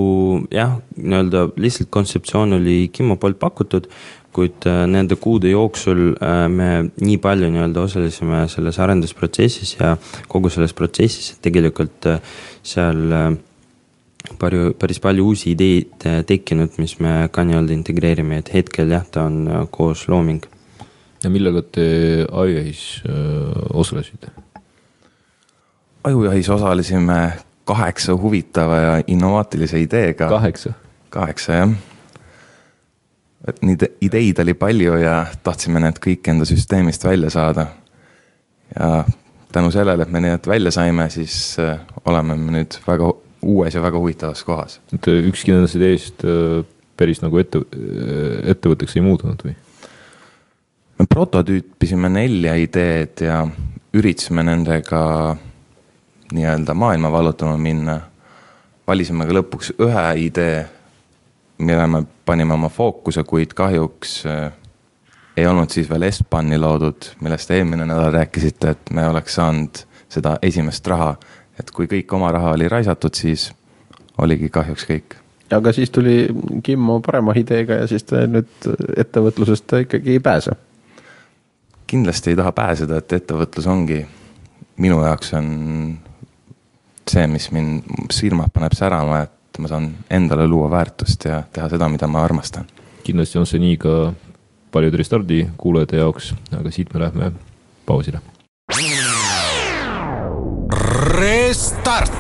jah, 0.52 0.78
nii-öelda 0.96 1.48
lihtsalt 1.56 1.90
kontseptsioon 1.94 2.58
oli 2.58 2.88
Kimmo 2.92 3.16
poolt 3.16 3.38
pakutud, 3.40 3.88
kuid 4.34 4.66
äh, 4.68 4.84
nende 4.90 5.16
kuude 5.16 5.52
jooksul 5.52 6.14
äh, 6.14 6.44
me 6.52 6.70
nii 7.00 7.18
palju 7.22 7.50
nii-öelda 7.54 7.86
osalesime 7.88 8.44
selles 8.52 8.80
arendusprotsessis 8.82 9.76
ja 9.78 9.96
kogu 10.28 10.52
selles 10.52 10.74
protsessis, 10.76 11.34
et 11.34 11.44
tegelikult 11.48 12.10
äh, 12.10 12.20
seal 12.66 13.06
äh, 13.12 13.30
palju, 14.38 14.74
päris 14.78 15.00
palju 15.00 15.30
uusi 15.30 15.52
ideid 15.54 16.06
äh, 16.06 16.20
tekkinud, 16.26 16.76
mis 16.82 16.98
me 17.00 17.28
ka 17.32 17.44
nii-öelda 17.46 17.74
integreerime, 17.74 18.42
et 18.42 18.52
hetkel 18.54 18.92
jah, 18.92 19.06
ta 19.10 19.26
on 19.28 19.42
äh, 19.48 19.66
koos 19.70 20.08
looming. 20.08 20.44
Ja 21.22 21.30
millega 21.30 21.62
te 21.62 21.88
Ajujahis 22.32 23.02
osalesite? 23.74 24.30
ajujahis 26.04 26.48
osalesime 26.48 27.32
kaheksa 27.64 28.16
huvitava 28.16 28.76
ja 28.76 29.02
innovaatilise 29.06 29.80
ideega. 29.80 30.28
kaheksa? 30.28 30.72
kaheksa, 31.10 31.52
jah. 31.52 31.70
et 33.48 33.62
neid 33.62 33.84
ideid 34.00 34.38
oli 34.38 34.54
palju 34.54 34.96
ja 35.02 35.26
tahtsime 35.42 35.80
need 35.84 36.00
kõik 36.04 36.30
enda 36.32 36.48
süsteemist 36.48 37.04
välja 37.04 37.30
saada. 37.30 37.66
ja 38.78 39.04
tänu 39.52 39.70
sellele, 39.70 40.02
et 40.02 40.12
me 40.12 40.20
need 40.20 40.46
välja 40.46 40.70
saime, 40.70 41.10
siis 41.10 41.56
oleme 42.04 42.36
me 42.36 42.58
nüüd 42.60 42.80
väga 42.86 43.12
uues 43.42 43.74
ja 43.74 43.82
väga 43.82 43.98
huvitavas 43.98 44.44
kohas. 44.44 44.80
et 44.94 45.08
äh, 45.08 45.24
ükski 45.28 45.52
nendest 45.52 45.76
ideest 45.76 46.24
äh, 46.24 46.64
päris 46.96 47.22
nagu 47.22 47.38
ette, 47.38 47.58
äh, 47.58 48.50
ettevõtteks 48.54 48.96
ei 48.96 49.04
muutunud 49.04 49.44
või? 49.44 49.56
Me 50.98 51.06
prototüüpisime 51.06 52.08
nelja 52.08 52.54
ideed 52.58 53.22
ja 53.22 53.42
üritasime 53.94 54.42
nendega 54.44 55.00
nii-öelda 56.32 56.74
maailma 56.74 57.12
vallutama 57.12 57.56
minna. 57.56 58.00
valisime 58.88 59.26
ka 59.28 59.34
lõpuks 59.36 59.74
ühe 59.84 60.04
idee, 60.24 60.62
mille 61.58 61.86
me 61.86 62.02
panime 62.24 62.54
oma 62.54 62.68
fookuse, 62.68 63.22
kuid 63.24 63.52
kahjuks 63.54 64.22
ei 65.36 65.46
olnud 65.46 65.70
siis 65.70 65.90
veel 65.90 66.08
Espani 66.08 66.58
loodud, 66.58 67.12
millest 67.20 67.50
eelmine 67.50 67.84
nädal 67.86 68.12
rääkisite, 68.12 68.70
et 68.70 68.90
me 68.90 69.04
oleks 69.08 69.34
saanud 69.34 69.84
seda 70.08 70.38
esimest 70.42 70.86
raha 70.88 71.16
et 71.58 71.72
kui 71.74 71.88
kõik 71.90 72.12
oma 72.16 72.30
raha 72.34 72.54
oli 72.56 72.68
raisatud, 72.70 73.14
siis 73.14 73.50
oligi 74.22 74.50
kahjuks 74.52 74.86
kõik. 74.88 75.18
aga 75.50 75.72
siis 75.72 75.90
tuli 75.90 76.28
Kimmo 76.62 77.00
parema 77.00 77.32
ideega 77.36 77.80
ja 77.82 77.86
siis 77.90 78.04
ta 78.04 78.26
nüüd 78.26 78.68
ettevõtlusest 78.96 79.78
ikkagi 79.82 80.16
ei 80.16 80.20
pääse. 80.20 80.52
Kindlasti 81.88 82.30
ei 82.30 82.36
taha 82.36 82.52
pääseda, 82.52 83.00
et 83.00 83.12
ettevõtlus 83.16 83.66
ongi, 83.70 84.02
minu 84.84 85.00
jaoks 85.02 85.32
on 85.38 85.48
see, 87.08 87.26
mis 87.32 87.48
mind 87.54 87.88
silmad 88.12 88.52
paneb 88.54 88.76
särama, 88.76 89.22
et 89.24 89.60
ma 89.62 89.70
saan 89.70 89.88
endale 90.12 90.46
luua 90.46 90.68
väärtust 90.70 91.24
ja 91.30 91.40
teha 91.52 91.70
seda, 91.72 91.88
mida 91.88 92.06
ma 92.06 92.22
armastan. 92.24 92.68
kindlasti 93.08 93.38
on 93.40 93.46
see 93.48 93.60
nii 93.62 93.76
ka 93.80 93.94
paljude 94.70 95.00
Restardi 95.00 95.46
kuulajate 95.56 95.96
jaoks, 96.02 96.34
aga 96.60 96.70
siit 96.70 96.92
me 96.94 97.00
lähme 97.00 97.32
pausile 97.88 98.20
Restart. 101.18 102.17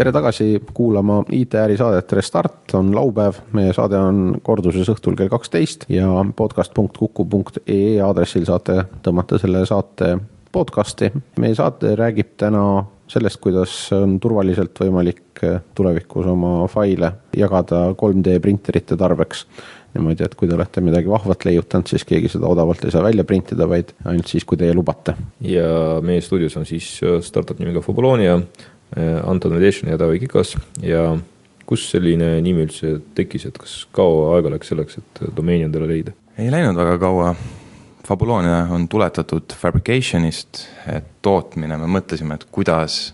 Tere 0.00 0.12
tagasi 0.16 0.62
kuulama 0.72 1.18
IT-äri 1.36 1.74
saadet 1.76 2.12
Restart, 2.16 2.72
on 2.78 2.94
laupäev, 2.96 3.42
meie 3.52 3.72
saade 3.76 3.98
on 4.00 4.38
korduses 4.42 4.88
õhtul 4.88 5.18
kell 5.18 5.28
kaksteist 5.28 5.84
ja 5.92 6.06
podcast.kuku.ee 6.36 7.98
aadressil 8.00 8.46
saate 8.48 8.78
tõmmata 9.04 9.36
selle 9.42 9.66
saate 9.68 10.14
podcast'i. 10.56 11.10
meie 11.42 11.58
saate 11.58 11.92
räägib 12.00 12.32
täna 12.40 12.62
sellest, 13.12 13.42
kuidas 13.44 13.74
on 13.92 14.16
turvaliselt 14.22 14.80
võimalik 14.80 15.44
tulevikus 15.76 16.32
oma 16.32 16.64
faile 16.72 17.12
jagada 17.36 17.90
3D 17.92 18.40
printerite 18.40 18.96
tarbeks 18.96 19.44
niimoodi, 19.92 20.24
et 20.24 20.34
kui 20.38 20.48
te 20.48 20.56
olete 20.56 20.80
midagi 20.80 21.12
vahvat 21.12 21.44
leiutanud, 21.44 21.92
siis 21.92 22.08
keegi 22.08 22.32
seda 22.38 22.48
odavalt 22.48 22.88
ei 22.88 22.94
saa 22.94 23.04
välja 23.04 23.26
printida, 23.28 23.68
vaid 23.68 23.92
ainult 24.06 24.32
siis, 24.32 24.48
kui 24.48 24.56
teie 24.56 24.72
lubate. 24.72 25.18
ja 25.44 26.00
meie 26.00 26.24
stuudios 26.24 26.56
on 26.56 26.64
siis 26.64 26.94
startup 27.26 27.58
nimega 27.60 27.84
Fabulonia, 27.84 28.38
Anton 28.96 29.54
Vedešin 29.54 29.92
ja 29.92 29.98
Taavi 29.98 30.18
Kikas 30.18 30.56
ja 30.82 31.04
kust 31.66 31.92
selline 31.92 32.32
nimi 32.42 32.64
üldse 32.66 32.96
tekkis, 33.14 33.46
et 33.46 33.58
kas 33.60 33.84
kaua 33.94 34.34
aega 34.36 34.50
läks 34.56 34.72
selleks, 34.72 34.98
et 34.98 35.22
domeeni 35.36 35.68
endale 35.68 35.86
leida? 35.90 36.14
ei 36.40 36.50
läinud 36.50 36.78
väga 36.78 36.98
kaua. 36.98 37.34
Fabulonia 38.06 38.64
on 38.74 38.88
tuletatud 38.90 39.52
fabrication'ist, 39.54 40.64
et 40.90 41.10
tootmine, 41.22 41.76
me 41.78 41.86
mõtlesime, 41.86 42.34
et 42.34 42.46
kuidas 42.50 43.12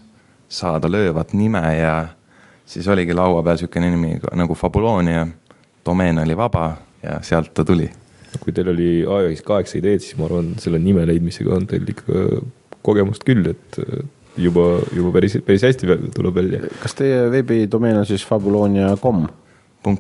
saada 0.49 0.89
löövat 0.89 1.35
nime 1.37 1.61
ja 1.77 1.97
siis 2.65 2.89
oligi 2.89 3.15
laua 3.15 3.43
peal 3.43 3.59
niisugune 3.59 3.91
nimi 3.93 4.15
nagu 4.39 4.55
Fabulonia 4.57 5.27
domeen 5.87 6.23
oli 6.23 6.37
vaba 6.37 6.71
ja 7.03 7.19
sealt 7.23 7.53
ta 7.55 7.65
tuli. 7.65 7.91
kui 8.41 8.53
teil 8.53 8.69
oli 8.69 8.89
iOS 9.01 9.43
kaheksa 9.43 9.79
ideed, 9.79 10.03
siis 10.05 10.17
ma 10.19 10.27
arvan, 10.29 10.55
selle 10.61 10.79
nime 10.79 11.07
leidmisega 11.09 11.55
on 11.57 11.67
teil 11.67 11.87
ikka 11.89 12.25
kogemust 12.85 13.25
küll, 13.27 13.47
et 13.53 13.79
äh, 13.81 14.05
juba, 14.37 14.67
juba 14.95 15.13
päris, 15.17 15.39
päris 15.47 15.67
hästi 15.67 15.99
tuleb 16.15 16.35
välja. 16.35 16.63
kas 16.83 16.97
teie 16.99 17.27
veebidomeen 17.33 18.01
on 18.03 18.09
siis 18.09 18.25
fabulonia.com? 18.27 19.27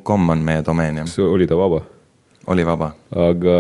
.com 0.05 0.33
on 0.35 0.43
meie 0.43 0.65
domeen, 0.67 1.03
jah. 1.03 1.07
kas 1.07 1.19
oli 1.25 1.47
ta 1.47 1.59
vaba? 1.59 1.83
oli 2.47 2.67
vaba. 2.67 2.93
aga 3.11 3.57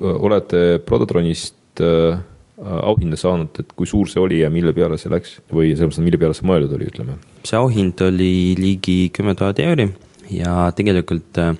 olete 0.00 0.80
Prototronist 0.84 1.80
äh, 1.80 2.18
auhinda 2.56 3.18
saanud, 3.20 3.52
et 3.60 3.72
kui 3.76 3.88
suur 3.88 4.08
see 4.08 4.20
oli 4.22 4.40
ja 4.40 4.50
mille 4.52 4.72
peale 4.76 4.98
see 5.00 5.12
läks 5.12 5.38
või 5.52 5.74
selles 5.74 5.92
mõttes, 5.92 6.04
mille 6.04 6.20
peale 6.20 6.36
see 6.36 6.48
mõeldud 6.48 6.76
oli, 6.78 6.88
ütleme? 6.92 7.18
see 7.44 7.58
auhind 7.58 8.00
oli 8.06 8.32
ligi 8.58 8.98
kümme 9.16 9.36
tuhat 9.38 9.60
euri 9.64 9.90
ja 10.32 10.70
tegelikult 10.76 11.40
äh, 11.42 11.52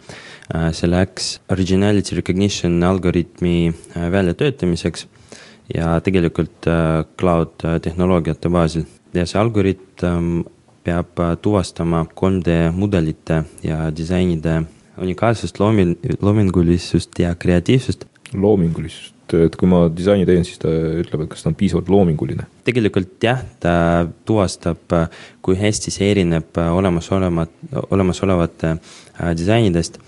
see 0.77 0.91
läks 0.91 1.37
originality 1.53 2.17
recognition 2.21 2.81
algoritmi 2.87 3.59
äh, 3.71 4.09
väljatöötamiseks 4.13 5.07
ja 5.75 5.97
tegelikult 6.01 6.69
äh, 6.71 7.05
cloud 7.19 7.65
tehnoloogiate 7.83 8.53
baasil 8.53 8.87
ja 9.15 9.27
see 9.27 9.41
algoritm 9.41 10.45
peab 10.87 11.19
tuvastama 11.43 12.05
3D 12.15 12.71
mudelite 12.73 13.43
ja 13.67 13.89
disainide 13.91 14.61
unikaalsust, 15.03 15.59
loomin-, 15.61 15.97
loomingulisust 16.23 17.19
ja 17.19 17.35
kreatiivsust. 17.35 18.07
loomingulisust 18.33 19.17
et 19.35 19.57
kui 19.59 19.67
ma 19.67 19.87
disaini 19.91 20.27
teen, 20.29 20.45
siis 20.47 20.61
ta 20.63 20.71
ütleb, 20.71 21.25
et 21.25 21.31
kas 21.33 21.43
ta 21.43 21.51
on 21.51 21.57
piisavalt 21.59 21.89
loominguline? 21.91 22.47
tegelikult 22.67 23.23
jah, 23.23 23.43
ta 23.63 24.07
tuvastab, 24.29 24.95
kui 25.43 25.59
hästi 25.59 25.91
see 25.95 26.11
erineb 26.15 26.59
olemasolevat, 26.59 27.51
olemasolevate 27.91 28.77
äh, 28.77 29.33
disainidest. 29.39 29.99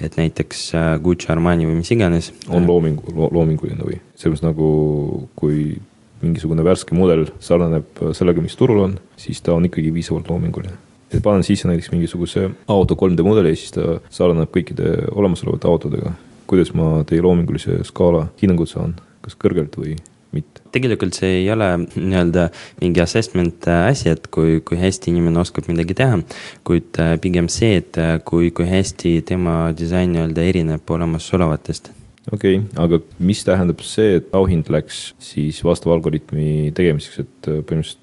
Et 0.00 0.16
näiteks 0.18 0.62
äh, 0.76 0.88
Gucci, 1.02 1.30
Armani 1.32 1.68
või 1.68 1.80
mis 1.80 1.92
iganes. 1.94 2.32
on 2.48 2.66
looming 2.68 3.00
lo,, 3.14 3.30
loominguline 3.32 3.82
või? 3.82 4.00
selles 4.14 4.40
mõttes 4.40 4.48
nagu, 4.50 5.28
kui 5.38 5.76
mingisugune 6.22 6.64
värske 6.64 6.96
mudel 6.96 7.26
sarnaneb 7.44 8.04
sellega, 8.16 8.42
mis 8.42 8.56
turul 8.56 8.82
on, 8.86 8.98
siis 9.20 9.42
ta 9.44 9.54
on 9.54 9.68
ikkagi 9.68 9.92
piisavalt 9.94 10.30
loominguline 10.32 10.74
et 11.12 11.22
panen 11.22 11.44
sisse 11.46 11.68
näiteks 11.68 11.92
mingisuguse 11.92 12.48
auto 12.72 12.96
3D 12.98 13.22
mudeli, 13.22 13.52
siis 13.56 13.76
ta 13.76 14.00
sarnaneb 14.10 14.50
kõikide 14.52 14.96
olemasolevate 15.14 15.68
autodega 15.70 16.16
kuidas 16.46 16.72
ma 16.74 17.02
teie 17.06 17.22
loomingulise 17.22 17.80
skaala 17.86 18.26
hinnangut 18.40 18.70
saan, 18.70 18.94
kas 19.24 19.36
kõrgelt 19.38 19.74
või 19.78 19.96
mitte? 20.36 20.62
tegelikult 20.76 21.16
see 21.16 21.40
ei 21.40 21.50
ole 21.52 21.68
nii-öelda 21.94 22.48
mingi 22.82 23.02
assessment 23.02 23.68
äh, 23.70 23.88
asi, 23.90 24.10
et 24.12 24.28
kui, 24.34 24.60
kui 24.66 24.78
hästi 24.80 25.12
inimene 25.12 25.40
oskab 25.42 25.68
midagi 25.70 25.96
teha, 25.98 26.20
kuid 26.66 27.00
äh, 27.02 27.14
pigem 27.22 27.50
see, 27.52 27.80
et 27.82 28.00
äh, 28.00 28.16
kui, 28.26 28.50
kui 28.56 28.68
hästi 28.68 29.18
tema 29.28 29.58
disain 29.76 30.12
nii-öelda 30.14 30.46
erineb 30.46 30.96
olemasolevatest 30.96 31.92
okei 32.32 32.58
okay,, 32.58 32.64
aga 32.82 33.00
mis 33.22 33.44
tähendab 33.46 33.84
see, 33.86 34.18
et 34.20 34.32
auhind 34.36 34.70
läks 34.72 35.12
siis 35.22 35.62
vastava 35.64 35.96
algoritmi 35.96 36.72
tegemiseks, 36.76 37.22
et 37.24 37.52
põhimõtteliselt 37.68 38.02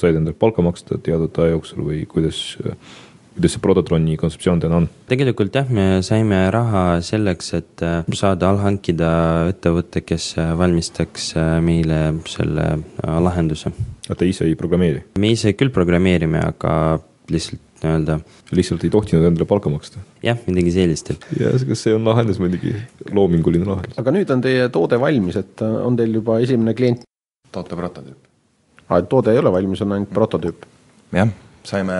said 0.00 0.16
endale 0.16 0.36
palka 0.38 0.64
maksta 0.64 0.98
teatud 1.04 1.42
aja 1.42 1.56
jooksul 1.56 1.84
või 1.88 2.04
kuidas 2.08 2.38
kuidas 3.34 3.54
see 3.56 3.62
Prototroni 3.62 4.16
kontseptsioon 4.18 4.62
täna 4.62 4.78
on? 4.82 4.86
tegelikult 5.10 5.54
jah, 5.56 5.68
me 5.74 6.00
saime 6.06 6.38
raha 6.54 6.84
selleks, 7.04 7.50
et 7.58 7.84
äh, 7.84 8.06
saada 8.14 8.50
allhankida 8.52 9.10
ettevõte, 9.50 10.04
kes 10.06 10.30
äh, 10.38 10.52
valmistaks 10.58 11.32
äh, 11.40 11.56
meile 11.64 12.00
selle 12.30 12.68
lahenduse. 13.02 13.72
aga 14.06 14.18
te 14.20 14.30
ise 14.30 14.46
ei 14.48 14.56
programmeeri? 14.58 15.04
me 15.18 15.32
ise 15.34 15.54
küll 15.58 15.74
programmeerime, 15.74 16.42
aga 16.54 16.74
lihtsalt 17.32 17.62
nii-öelda. 17.84 18.18
lihtsalt 18.56 18.84
ei 18.86 18.92
tohtinud 18.94 19.26
endale 19.26 19.48
palka 19.50 19.72
maksta? 19.72 20.02
jah, 20.24 20.38
midagi 20.46 20.76
sellist, 20.76 21.10
ja 21.40 21.54
kas 21.58 21.86
see 21.86 21.96
on 21.96 22.06
lahendus 22.06 22.38
muidugi, 22.42 22.76
loominguline 23.10 23.66
lahendus? 23.66 23.98
aga 24.00 24.14
nüüd 24.14 24.30
on 24.34 24.44
teie 24.44 24.68
toode 24.74 25.00
valmis, 25.02 25.40
et 25.42 25.64
on 25.64 25.98
teil 25.98 26.14
juba 26.20 26.38
esimene 26.44 26.76
klient? 26.78 27.02
toote 27.54 27.78
prototüüp. 27.78 28.30
aa, 28.86 29.00
et 29.00 29.10
toode 29.10 29.34
ei 29.34 29.42
ole 29.42 29.52
valmis, 29.58 29.82
on 29.82 29.98
ainult 29.98 30.14
prototüüp? 30.14 30.70
jah 31.14 31.34
saime 31.64 31.94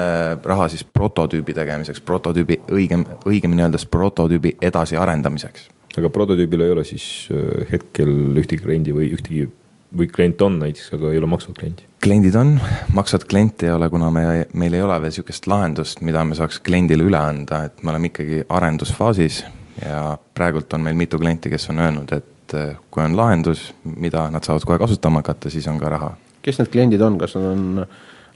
raha 0.45 0.69
siis 0.73 0.85
prototüübi 0.85 1.55
tegemiseks, 1.57 2.03
prototüübi 2.05 2.61
õigem, 2.73 3.05
õigemini 3.29 3.65
öeldes 3.67 3.87
prototüübi 3.87 4.57
edasiarendamiseks. 4.63 5.69
aga 5.99 6.11
prototüübil 6.11 6.61
ei 6.61 6.73
ole 6.75 6.85
siis 6.85 7.29
äh, 7.33 7.67
hetkel 7.73 8.11
ühtegi 8.41 8.65
kliendi 8.65 8.95
või 8.95 9.11
ühtegi, 9.15 9.49
või 9.97 10.09
klient 10.11 10.43
on 10.43 10.59
näiteks, 10.59 10.93
aga 10.97 11.13
ei 11.13 11.19
ole 11.19 11.31
maksvat 11.31 11.59
klienti? 11.59 11.87
kliendid 12.05 12.35
on, 12.37 12.57
maksvat 12.93 13.25
klienti 13.31 13.67
ei 13.67 13.73
ole, 13.73 13.89
kuna 13.91 14.11
me, 14.13 14.25
meil 14.53 14.75
ei 14.77 14.83
ole 14.85 15.01
veel 15.01 15.15
sihukest 15.17 15.47
lahendust, 15.49 16.03
mida 16.05 16.25
me 16.25 16.37
saaks 16.37 16.61
kliendile 16.65 17.07
üle 17.07 17.21
anda, 17.21 17.65
et 17.69 17.83
me 17.83 17.95
oleme 17.95 18.11
ikkagi 18.11 18.43
arendusfaasis 18.49 19.45
ja 19.81 20.19
praegult 20.35 20.73
on 20.77 20.85
meil 20.85 20.99
mitu 20.99 21.19
klienti, 21.19 21.53
kes 21.53 21.71
on 21.73 21.81
öelnud, 21.87 22.13
et 22.13 22.57
äh, 22.59 22.75
kui 22.91 23.05
on 23.05 23.17
lahendus, 23.17 23.71
mida 23.85 24.29
nad 24.35 24.45
saavad 24.45 24.67
kohe 24.69 24.83
kasutama 24.83 25.25
hakata, 25.25 25.51
siis 25.51 25.69
on 25.71 25.81
ka 25.81 25.95
raha. 25.95 26.15
kes 26.45 26.61
need 26.61 26.75
kliendid 26.75 27.01
on, 27.01 27.17
kas 27.19 27.39
nad 27.39 27.49
on 27.55 27.87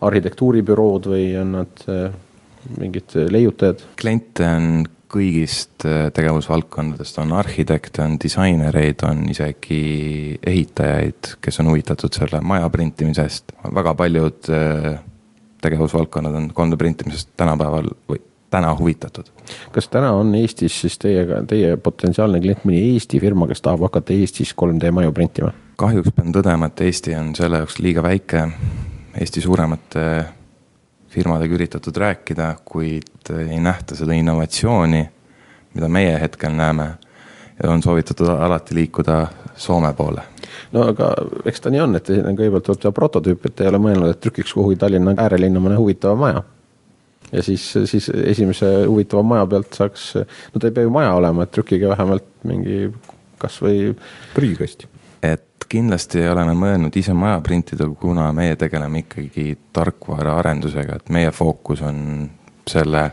arhitektuuribürood 0.04 1.08
või 1.10 1.32
on 1.40 1.56
nad 1.58 1.82
äh, 1.90 2.12
mingid 2.78 3.16
leiutajad? 3.32 3.84
kliente 4.00 4.46
on 4.46 4.86
kõigist 5.08 5.86
äh, 5.88 6.08
tegevusvaldkondadest, 6.14 7.18
on 7.22 7.32
arhitekte, 7.38 8.04
on 8.04 8.18
disainereid, 8.20 9.04
on 9.08 9.24
isegi 9.32 9.82
ehitajaid, 10.46 11.34
kes 11.40 11.62
on 11.62 11.72
huvitatud 11.72 12.14
selle 12.14 12.42
maja 12.44 12.68
printimisest. 12.72 13.56
väga 13.74 13.94
paljud 13.98 14.52
tegevusvaldkonnad 15.62 16.34
on 16.34 16.50
3D 16.54 16.76
printimisest 16.78 17.30
tänapäeval 17.36 17.88
või 18.08 18.20
täna 18.50 18.76
huvitatud. 18.78 19.24
kas 19.72 19.88
täna 19.88 20.12
on 20.12 20.34
Eestis 20.34 20.80
siis 20.80 20.98
teiega, 20.98 21.42
teie 21.46 21.76
potentsiaalne 21.76 22.40
klient 22.40 22.64
mõni 22.64 22.80
Eesti 22.92 23.20
firma, 23.20 23.48
kes 23.48 23.62
tahab 23.64 23.84
hakata 23.88 24.12
Eestis 24.12 24.54
3D 24.62 24.92
maju 24.92 25.12
printima? 25.12 25.52
kahjuks 25.78 26.14
pean 26.14 26.32
tõdema, 26.34 26.70
et 26.70 26.80
Eesti 26.80 27.14
on 27.14 27.34
selle 27.38 27.62
jaoks 27.62 27.78
liiga 27.78 28.02
väike 28.02 28.46
Eesti 29.20 29.40
suuremate 29.40 30.24
firmadega 31.10 31.54
üritatud 31.54 31.96
rääkida, 31.96 32.52
kuid 32.64 33.30
ei 33.34 33.60
nähta 33.60 33.96
seda 33.98 34.14
innovatsiooni, 34.14 35.00
mida 35.74 35.88
meie 35.88 36.20
hetkel 36.20 36.52
näeme. 36.54 36.90
ja 37.62 37.70
on 37.70 37.82
soovitatud 37.82 38.28
alati 38.28 38.74
liikuda 38.74 39.26
Soome 39.56 39.94
poole. 39.94 40.22
no 40.72 40.82
aga 40.92 41.08
eks 41.44 41.60
ta 41.60 41.70
nii 41.70 41.80
on, 41.80 41.96
et 41.98 42.08
kõigepealt 42.08 42.68
tuleb 42.68 42.82
teha 42.84 42.92
prototüüp, 42.94 43.46
et 43.46 43.60
ei 43.60 43.70
ole 43.72 43.80
mõelnud, 43.82 44.12
et 44.12 44.20
trükiks 44.22 44.54
kuhugi 44.54 44.78
Tallinna 44.78 45.16
äärelinna 45.18 45.60
mõne 45.60 45.78
huvitava 45.80 46.14
maja. 46.16 46.42
ja 47.32 47.42
siis, 47.42 47.64
siis 47.90 48.08
esimese 48.08 48.70
huvitava 48.86 49.22
maja 49.22 49.46
pealt 49.46 49.74
saaks, 49.74 50.12
no 50.54 50.60
ta 50.60 50.70
ei 50.70 50.76
pea 50.76 50.86
ju 50.86 50.94
maja 50.94 51.14
olema, 51.18 51.42
et 51.42 51.50
trükkige 51.50 51.88
vähemalt 51.88 52.30
mingi 52.44 52.92
kasvõi. 53.38 53.96
prügikasti. 54.34 54.86
Et 55.22 55.66
kindlasti 55.68 56.22
ei 56.22 56.28
ole 56.32 56.44
me 56.48 56.54
mõelnud 56.56 56.96
ise 56.96 57.14
maja 57.16 57.40
printida, 57.44 57.88
kuna 58.00 58.30
meie 58.32 58.56
tegeleme 58.56 59.04
ikkagi 59.04 59.56
tarkvaraarendusega, 59.76 61.00
et 61.00 61.10
meie 61.14 61.32
fookus 61.34 61.82
on 61.82 62.30
selle 62.68 63.10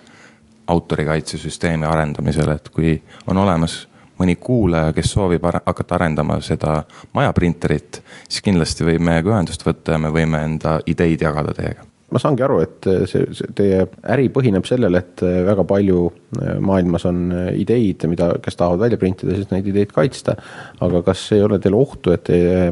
autorikaitsesüsteemi 0.67 1.85
arendamisel, 1.85 2.51
et 2.55 2.69
kui 2.73 2.95
on 3.27 3.37
olemas 3.37 3.85
mõni 4.19 4.37
kuulaja, 4.39 4.93
kes 4.95 5.11
soovib 5.11 5.43
hakata 5.43 5.97
arendama 5.97 6.39
seda 6.41 6.77
majaprinterit, 7.13 7.99
siis 8.29 8.45
kindlasti 8.45 8.87
võib 8.87 9.03
meiega 9.03 9.35
ühendust 9.35 9.65
võtta 9.67 9.97
ja 9.97 10.01
me 10.01 10.13
võime 10.13 10.41
enda 10.47 10.79
ideid 10.87 11.21
jagada 11.27 11.53
teiega 11.57 11.94
ma 12.15 12.21
saangi 12.21 12.45
aru, 12.45 12.59
et 12.63 12.87
see, 13.11 13.25
see 13.35 13.53
teie 13.57 13.81
äri 14.15 14.29
põhineb 14.33 14.67
sellel, 14.67 14.95
et 14.99 15.23
väga 15.23 15.65
palju 15.67 16.05
äh, 16.07 16.53
maailmas 16.63 17.07
on 17.09 17.25
ideid, 17.51 18.05
mida, 18.11 18.31
kes 18.43 18.59
tahavad 18.59 18.85
välja 18.85 18.99
printida, 19.01 19.35
siis 19.35 19.51
neid 19.51 19.67
ideid 19.71 19.91
kaitsta. 19.95 20.37
aga 20.85 21.03
kas 21.05 21.25
ei 21.35 21.43
ole 21.43 21.59
teil 21.59 21.75
ohtu, 21.75 22.15
et 22.15 22.23
teie 22.29 22.71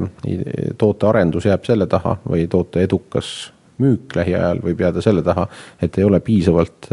toote 0.80 1.10
arendus 1.10 1.50
jääb 1.50 1.68
selle 1.68 1.90
taha 1.92 2.16
või 2.24 2.48
toote 2.52 2.86
edukas 2.88 3.34
müük 3.84 4.16
lähiajal 4.16 4.62
võib 4.64 4.82
jääda 4.86 5.02
selle 5.04 5.24
taha, 5.26 5.48
et 5.82 5.98
ei 5.98 6.06
ole 6.08 6.20
piisavalt 6.24 6.92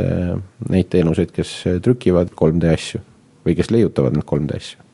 neid 0.72 0.88
teenuseid, 0.90 1.30
kes 1.36 1.52
trükivad 1.84 2.32
3D 2.34 2.72
asju 2.72 3.02
või 3.46 3.56
kes 3.58 3.70
leiutavad 3.72 4.16
neid 4.16 4.26
3D 4.28 4.56
asju. 4.56 4.86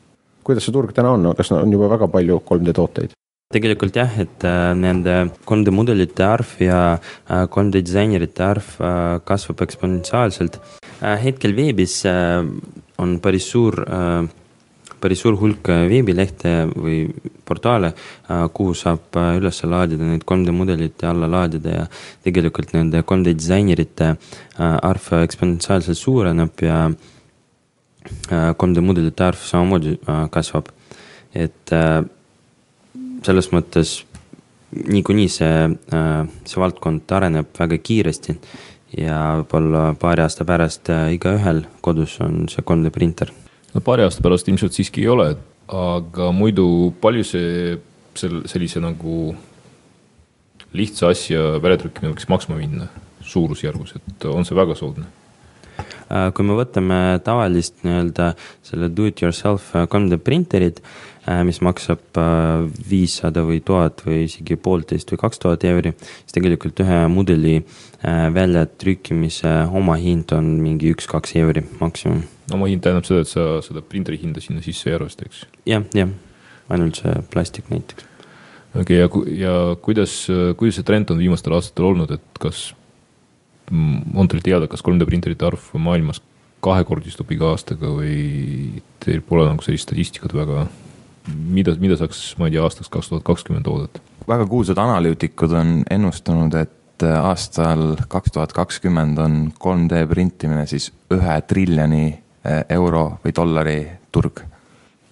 kuidas 0.47 0.67
see 0.67 0.75
turg 0.75 0.93
täna 0.95 1.15
on, 1.15 1.31
kas 1.35 1.51
on 1.55 1.71
juba 1.71 1.89
väga 1.95 2.07
palju 2.11 2.41
3D 2.47 2.75
tooteid? 2.75 3.15
Tegelikult 3.53 3.95
jah, 3.95 4.11
et 4.19 4.43
äh, 4.43 4.73
nende 4.75 5.29
3D 5.47 5.71
mudelite 5.71 6.25
arv 6.27 6.57
ja 6.59 6.79
äh, 6.97 7.45
3D 7.47 7.79
disainerite 7.85 8.43
arv 8.43 8.73
äh, 8.81 9.19
kasvab 9.23 9.61
eksponentsiaalselt 9.63 10.59
äh,. 11.01 11.15
hetkel 11.23 11.55
veebis 11.55 12.01
äh, 12.05 12.43
on 12.97 13.19
päris 13.23 13.47
suur 13.53 13.79
äh, 13.87 14.27
päris 14.99 15.21
suur 15.23 15.37
hulk 15.39 15.69
äh, 15.71 15.85
veebilehte 15.87 16.53
või 16.73 16.97
portaale, 17.47 17.93
äh, 18.27 18.43
kuhu 18.53 18.73
saab 18.75 19.15
äh, 19.15 19.37
üles 19.39 19.61
laadida 19.63 20.09
neid 20.09 20.25
3D 20.27 20.55
mudelit 20.55 21.05
ja 21.05 21.13
alla 21.13 21.29
laadida 21.31 21.75
ja 21.75 21.85
tegelikult 22.25 22.73
nende 22.75 23.03
3D 23.07 23.35
disainerite 23.37 24.15
arv 24.57 25.07
eksponentsiaalselt 25.21 25.99
suureneb 25.99 26.65
ja 26.65 26.81
3D 28.27 28.83
mudelite 28.83 29.23
arv 29.23 29.39
samamoodi 29.43 29.97
kasvab. 30.31 30.71
et 31.37 31.71
selles 33.25 33.51
mõttes 33.53 33.97
niikuinii 34.71 35.29
see, 35.31 35.67
see 36.45 36.61
valdkond 36.61 37.11
areneb 37.17 37.53
väga 37.57 37.77
kiiresti 37.79 38.35
ja 38.97 39.19
võib-olla 39.39 39.91
paari 39.99 40.23
aasta 40.23 40.45
pärast 40.47 40.91
igaühel 41.15 41.63
kodus 41.81 42.17
on 42.23 42.45
see 42.51 42.63
3D 42.63 42.91
printer 42.95 43.31
no 43.73 43.83
paari 43.83 44.05
aasta 44.05 44.23
pärast 44.25 44.49
ilmselt 44.51 44.75
siiski 44.75 45.03
ei 45.03 45.11
ole, 45.11 45.27
aga 45.67 46.31
muidu 46.35 46.67
palju 47.01 47.25
see 47.27 47.77
sel-, 48.17 48.43
sellise 48.49 48.81
nagu 48.83 49.35
lihtsa 50.77 51.11
asja 51.13 51.43
väljatrükkimine 51.63 52.13
võiks 52.13 52.27
maksma 52.31 52.57
minna 52.59 52.89
suurusjärgus, 53.27 53.95
et 53.97 54.27
on 54.29 54.45
see 54.47 54.57
väga 54.57 54.75
soodne? 54.77 55.07
Äh, 56.07 56.29
kui 56.31 56.45
me 56.47 56.55
võtame 56.55 56.97
tavalist 57.23 57.81
nii-öelda 57.83 58.31
selle 58.65 58.87
do 58.95 59.09
it 59.09 59.19
yourself 59.23 59.73
3D 59.75 60.15
äh, 60.15 60.21
printerit, 60.23 60.79
äh, 61.27 61.41
mis 61.47 61.59
maksab 61.65 62.19
viissada 62.87 63.43
või 63.47 63.59
tuhat 63.65 64.05
või 64.05 64.21
isegi 64.29 64.55
poolteist 64.55 65.11
või 65.11 65.21
kaks 65.25 65.43
tuhat 65.43 65.65
euri, 65.67 65.91
siis 66.23 66.37
tegelikult 66.37 66.79
ühe 66.85 67.01
mudeli 67.11 67.59
väljatrükkimise 68.07 69.51
omahind 69.75 70.31
on 70.37 70.53
mingi 70.61 70.93
üks-kaks 70.93 71.35
euri 71.41 71.65
maksimum 71.81 72.23
omahind 72.53 72.83
tähendab 72.85 73.07
seda, 73.07 73.25
et 73.25 73.31
sa 73.31 73.45
seda 73.65 73.81
printeri 73.83 74.19
hinda 74.21 74.39
sinna 74.43 74.61
sisse 74.63 74.87
ei 74.87 74.95
arvesta, 74.95 75.27
eks 75.27 75.43
ja,? 75.65 75.81
jah, 75.81 75.87
jah, 75.97 76.13
ainult 76.71 77.01
see 77.01 77.15
plastik 77.33 77.67
näiteks. 77.73 78.07
okei 78.77 79.01
okay,, 79.03 79.33
ja, 79.35 79.49
ja 79.49 79.55
kuidas, 79.83 80.19
kuidas 80.55 80.79
see 80.79 80.87
trend 80.87 81.11
on 81.11 81.19
viimastel 81.19 81.57
aastatel 81.57 81.89
olnud, 81.89 82.13
et 82.15 82.39
kas 82.39 82.69
on 83.71 84.29
teil 84.31 84.43
teada, 84.45 84.69
kas 84.71 84.83
3D 84.85 85.07
printerite 85.09 85.47
arv 85.47 85.69
maailmas 85.77 86.21
kahekordistub 86.63 87.31
iga 87.35 87.51
aastaga 87.53 87.91
või 87.93 88.81
teil 89.03 89.21
pole 89.25 89.45
nagu 89.49 89.63
sellist 89.65 89.87
statistikat 89.87 90.33
väga, 90.33 90.65
mida, 91.27 91.75
mida 91.81 91.99
saaks, 91.99 92.31
ma 92.39 92.47
ei 92.47 92.55
tea, 92.55 92.63
aastaks 92.65 92.91
kaks 92.93 93.11
tuhat 93.11 93.27
kakskümmend 93.27 93.67
oodata? 93.71 94.03
väga 94.27 94.47
kuulsad 94.49 94.79
analüütikud 94.81 95.53
on 95.55 95.81
ennustanud, 95.91 96.55
et 96.59 97.03
aastal 97.07 97.93
kaks 98.09 98.33
tuhat 98.35 98.55
kakskümmend 98.57 99.19
on 99.21 99.35
3D 99.55 100.01
printimine 100.09 100.65
siis 100.67 100.89
ühe 101.13 101.35
triljoni 101.47 102.07
Eh, 102.47 102.63
euro 102.77 103.17
või 103.23 103.33
dollari 103.35 103.79
turg. 104.13 104.39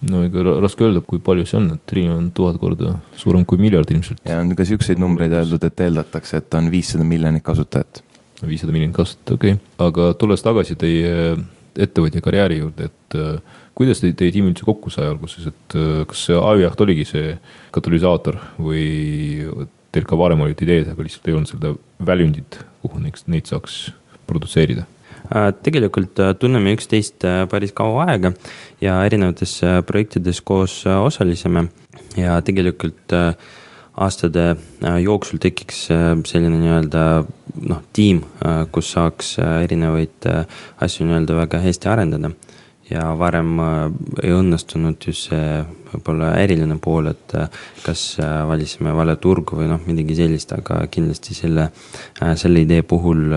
no 0.08 0.22
ega 0.24 0.44
raske 0.62 0.84
öelda, 0.86 1.02
kui 1.04 1.18
palju 1.20 1.44
see 1.48 1.58
on, 1.58 1.66
et 1.74 1.82
triljon 1.90 2.16
on 2.16 2.30
tuhat 2.32 2.56
korda 2.60 2.94
suurem 3.18 3.44
kui 3.44 3.58
miljard 3.60 3.90
ilmselt. 3.92 4.22
ja 4.24 4.38
on 4.40 4.54
ka 4.56 4.64
siukseid 4.64 5.00
numbreid 5.02 5.34
öeldud, 5.36 5.64
et 5.64 5.82
eeldatakse, 5.84 6.40
et 6.40 6.54
on 6.54 6.70
viissada 6.72 7.04
miljonit 7.04 7.44
kasutajat. 7.44 8.02
Viissada 8.48 8.74
miljonit 8.74 8.96
kasutajat, 8.96 9.36
okei 9.36 9.56
okay., 9.56 9.70
aga 9.86 10.10
tulles 10.20 10.44
tagasi 10.44 10.78
teie 10.80 11.36
ettevõtja 11.76 12.24
karjääri 12.24 12.60
juurde, 12.62 12.88
et 12.90 13.18
äh, 13.20 13.62
kuidas 13.76 14.00
teie, 14.00 14.16
teie 14.16 14.32
tiim 14.34 14.48
üldse 14.50 14.66
kokku 14.66 14.92
sai 14.92 15.08
alguses, 15.10 15.50
et 15.52 15.78
äh, 15.78 16.02
kas 16.08 16.26
see 16.28 16.38
ajujaht 16.40 16.84
oligi 16.86 17.06
see 17.08 17.36
katalüsaator 17.76 18.40
või 18.56 18.86
teil 19.94 20.08
ka 20.08 20.18
varem 20.18 20.42
olid 20.44 20.60
ideed, 20.64 20.90
aga 20.92 21.04
lihtsalt 21.06 21.30
ei 21.30 21.36
olnud 21.36 21.52
seda 21.52 21.72
väljundit, 22.04 22.60
kuhu 22.84 23.00
neid, 23.00 23.22
neid 23.32 23.48
saaks 23.48 23.86
produtseerida? 24.28 24.84
Äh, 25.26 25.50
tegelikult 25.62 26.20
äh, 26.22 26.34
tunneme 26.38 26.76
üksteist 26.76 27.24
äh, 27.26 27.46
päris 27.50 27.72
kaua 27.74 28.04
aega 28.12 28.30
ja 28.80 29.00
erinevates 29.08 29.58
projektides 29.88 30.38
koos 30.46 30.84
osalesime 30.86 31.64
ja 32.16 32.36
tegelikult 32.46 33.14
aastate 33.96 34.44
jooksul 35.02 35.40
tekiks 35.42 35.86
selline 35.88 36.60
nii-öelda 36.60 37.02
noh, 37.62 37.82
tiim, 37.92 38.22
kus 38.72 38.90
saaks 38.94 39.36
erinevaid 39.40 40.28
asju 40.82 41.06
nii-öelda 41.06 41.36
väga 41.38 41.60
hästi 41.64 41.90
arendada. 41.92 42.30
ja 42.90 43.02
varem 43.18 43.56
ei 44.22 44.30
õnnestunud 44.30 45.02
just 45.08 45.30
see 45.30 45.64
võib-olla 45.92 46.34
äriline 46.38 46.76
pool, 46.78 47.08
et 47.10 47.34
kas 47.82 48.02
valisime 48.20 48.92
vale 48.94 49.16
turgu 49.16 49.58
või 49.58 49.66
noh, 49.70 49.80
midagi 49.86 50.14
sellist, 50.20 50.52
aga 50.52 50.84
kindlasti 50.86 51.34
selle, 51.34 51.70
selle 52.38 52.62
idee 52.62 52.82
puhul 52.86 53.34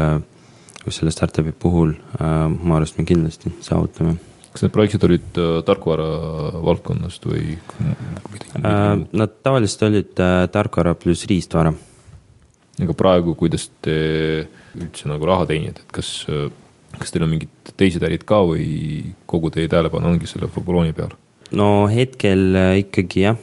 kus 0.84 1.02
selle 1.02 1.14
startup'i 1.14 1.54
puhul 1.54 1.94
äh, 1.94 2.48
ma 2.50 2.80
arvan, 2.80 2.88
et 2.88 3.00
me 3.00 3.06
kindlasti 3.08 3.52
saavutame. 3.64 4.16
kas 4.50 4.64
need 4.64 4.74
projektid 4.74 5.06
olid 5.06 5.38
äh, 5.42 5.60
tarkvara 5.68 6.08
valdkonnast 6.66 7.28
või? 7.30 7.58
Äh, 7.84 8.96
nad 9.12 9.36
tavaliselt 9.44 9.86
olid 9.90 10.24
tarkvara 10.54 10.96
pluss 10.98 11.28
riistvara. 11.30 11.74
Aga 12.84 12.96
praegu, 12.98 13.36
kuidas 13.40 13.70
te 13.84 13.96
üldse 14.78 15.10
nagu 15.12 15.28
raha 15.28 15.48
teenite, 15.50 15.84
et 15.84 15.96
kas, 15.96 16.12
kas 16.96 17.12
teil 17.12 17.26
on 17.26 17.34
mingid 17.34 17.74
teised 17.80 18.04
ärid 18.06 18.24
ka 18.28 18.42
või 18.48 19.16
kogu 19.30 19.52
teie 19.54 19.72
tähelepanu 19.72 20.14
ongi 20.14 20.30
selle 20.30 20.52
Fabuloni 20.54 20.96
peal? 20.96 21.12
no 21.52 21.90
hetkel 21.92 22.56
ikkagi 22.80 23.26
jah, 23.26 23.40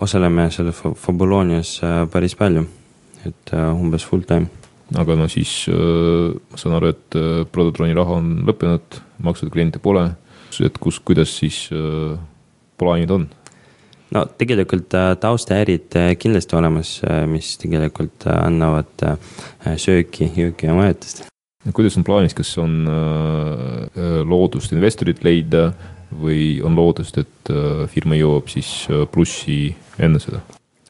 osaleme 0.00 0.50
selles 0.54 0.78
Fabulonias 0.78 1.78
päris 2.12 2.38
palju, 2.38 2.66
et 3.26 3.54
umbes 3.58 4.06
full 4.06 4.26
time 4.28 4.60
aga 4.98 5.16
no 5.18 5.28
siis 5.30 5.68
äh, 5.70 6.32
ma 6.34 6.58
saan 6.58 6.76
aru, 6.78 6.90
et 6.94 7.18
äh, 7.18 7.44
Produtroni 7.52 7.94
raha 7.96 8.18
on 8.18 8.32
lõppenud, 8.48 9.00
maksud 9.22 9.52
kliente 9.52 9.82
pole, 9.82 10.08
et 10.64 10.78
kus, 10.82 10.98
kuidas 11.04 11.36
siis 11.38 11.68
äh, 11.74 12.16
plaanid 12.80 13.14
on? 13.14 13.28
No 14.14 14.24
tegelikult 14.38 14.94
taustaärid 15.20 15.96
kindlasti 16.18 16.56
olemas, 16.58 16.92
mis 17.30 17.54
tegelikult 17.62 18.26
annavad 18.34 19.06
sööki, 19.76 20.30
jooki 20.36 20.70
ja 20.70 20.76
majutust. 20.76 21.26
kuidas 21.76 21.96
on 22.00 22.04
plaanis, 22.04 22.34
kas 22.34 22.52
on 22.58 22.84
loodust 24.26 24.72
investorit 24.72 25.24
leida 25.24 25.70
või 26.10 26.58
on 26.66 26.74
loodust, 26.74 27.18
et 27.22 27.52
firma 27.92 28.18
jõuab 28.18 28.50
siis 28.50 28.88
plussi 29.12 29.68
enne 29.98 30.22
seda? 30.22 30.42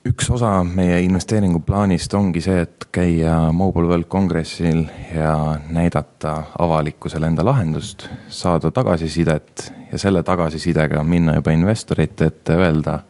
üks 0.08 0.30
osa 0.32 0.62
meie 0.64 1.00
investeeringuplaanist 1.04 2.14
ongi 2.16 2.40
see, 2.44 2.62
et 2.64 2.86
käia 2.94 3.34
Mobile 3.52 3.90
World 3.90 4.08
Congressil 4.12 4.86
ja 5.14 5.34
näidata 5.68 6.36
avalikkusele 6.58 7.28
enda 7.28 7.44
lahendust, 7.44 8.06
saada 8.28 8.70
tagasisidet 8.70 9.66
ja 9.92 9.98
selle 9.98 10.22
tagasisidega 10.24 11.04
minna 11.04 11.36
juba 11.36 11.52
investorite 11.52 12.30
ette, 12.30 12.56
öelda, 12.56 13.00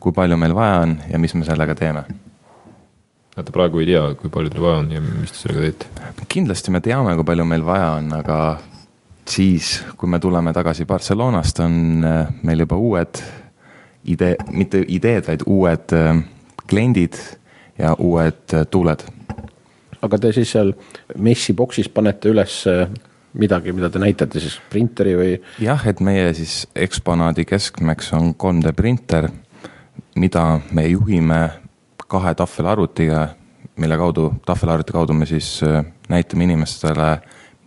kui 0.00 0.14
palju 0.14 0.38
meil 0.40 0.54
vaja 0.56 0.80
on 0.86 0.96
ja 1.10 1.18
mis 1.18 1.34
me 1.34 1.44
sellega 1.46 1.74
teeme. 1.78 2.04
Te 3.38 3.54
praegu 3.54 3.78
ei 3.78 3.86
tea, 3.86 4.02
kui 4.18 4.30
palju 4.34 4.50
teil 4.50 4.64
vaja 4.64 4.78
on 4.82 4.88
ja 4.90 5.02
mis 5.04 5.30
te 5.34 5.44
sellega 5.44 5.68
teete? 5.68 6.26
kindlasti 6.28 6.74
me 6.74 6.80
teame, 6.84 7.14
kui 7.18 7.26
palju 7.26 7.46
meil 7.46 7.66
vaja 7.66 7.92
on, 8.00 8.12
aga 8.18 8.38
siis, 9.28 9.78
kui 9.96 10.10
me 10.10 10.18
tuleme 10.18 10.52
tagasi 10.56 10.88
Barcelonast, 10.88 11.60
on 11.62 12.02
meil 12.42 12.64
juba 12.66 12.76
uued 12.76 13.22
idee, 14.08 14.36
mitte 14.50 14.82
ideed, 14.88 15.26
vaid 15.28 15.44
uued 15.46 15.94
äh, 15.96 16.22
kliendid 16.68 17.18
ja 17.78 17.94
uued 17.98 18.54
äh, 18.54 18.66
tuuled. 18.70 19.04
aga 20.02 20.18
te 20.22 20.30
siis 20.32 20.52
seal 20.54 20.72
messi 21.18 21.52
boksis 21.58 21.88
panete 21.90 22.30
üles 22.30 22.60
äh, 22.70 22.86
midagi, 23.38 23.72
mida 23.74 23.90
te 23.90 24.00
näitate 24.02 24.40
siis, 24.40 24.58
printeri 24.70 25.14
või? 25.18 25.34
jah, 25.62 25.84
et 25.90 26.00
meie 26.04 26.30
siis 26.38 26.62
eksponaadi 26.74 27.44
keskmeks 27.48 28.12
on 28.18 28.32
3D 28.34 28.74
printer, 28.76 29.30
mida 30.18 30.60
me 30.72 30.86
juhime 30.88 31.40
kahe 32.08 32.34
tahvelarvutiga, 32.34 33.28
mille 33.78 33.96
kaudu, 33.96 34.32
tahvelarvuti 34.46 34.92
kaudu 34.92 35.14
me 35.14 35.26
siis 35.26 35.60
näitame 36.08 36.48
inimestele, 36.48 37.18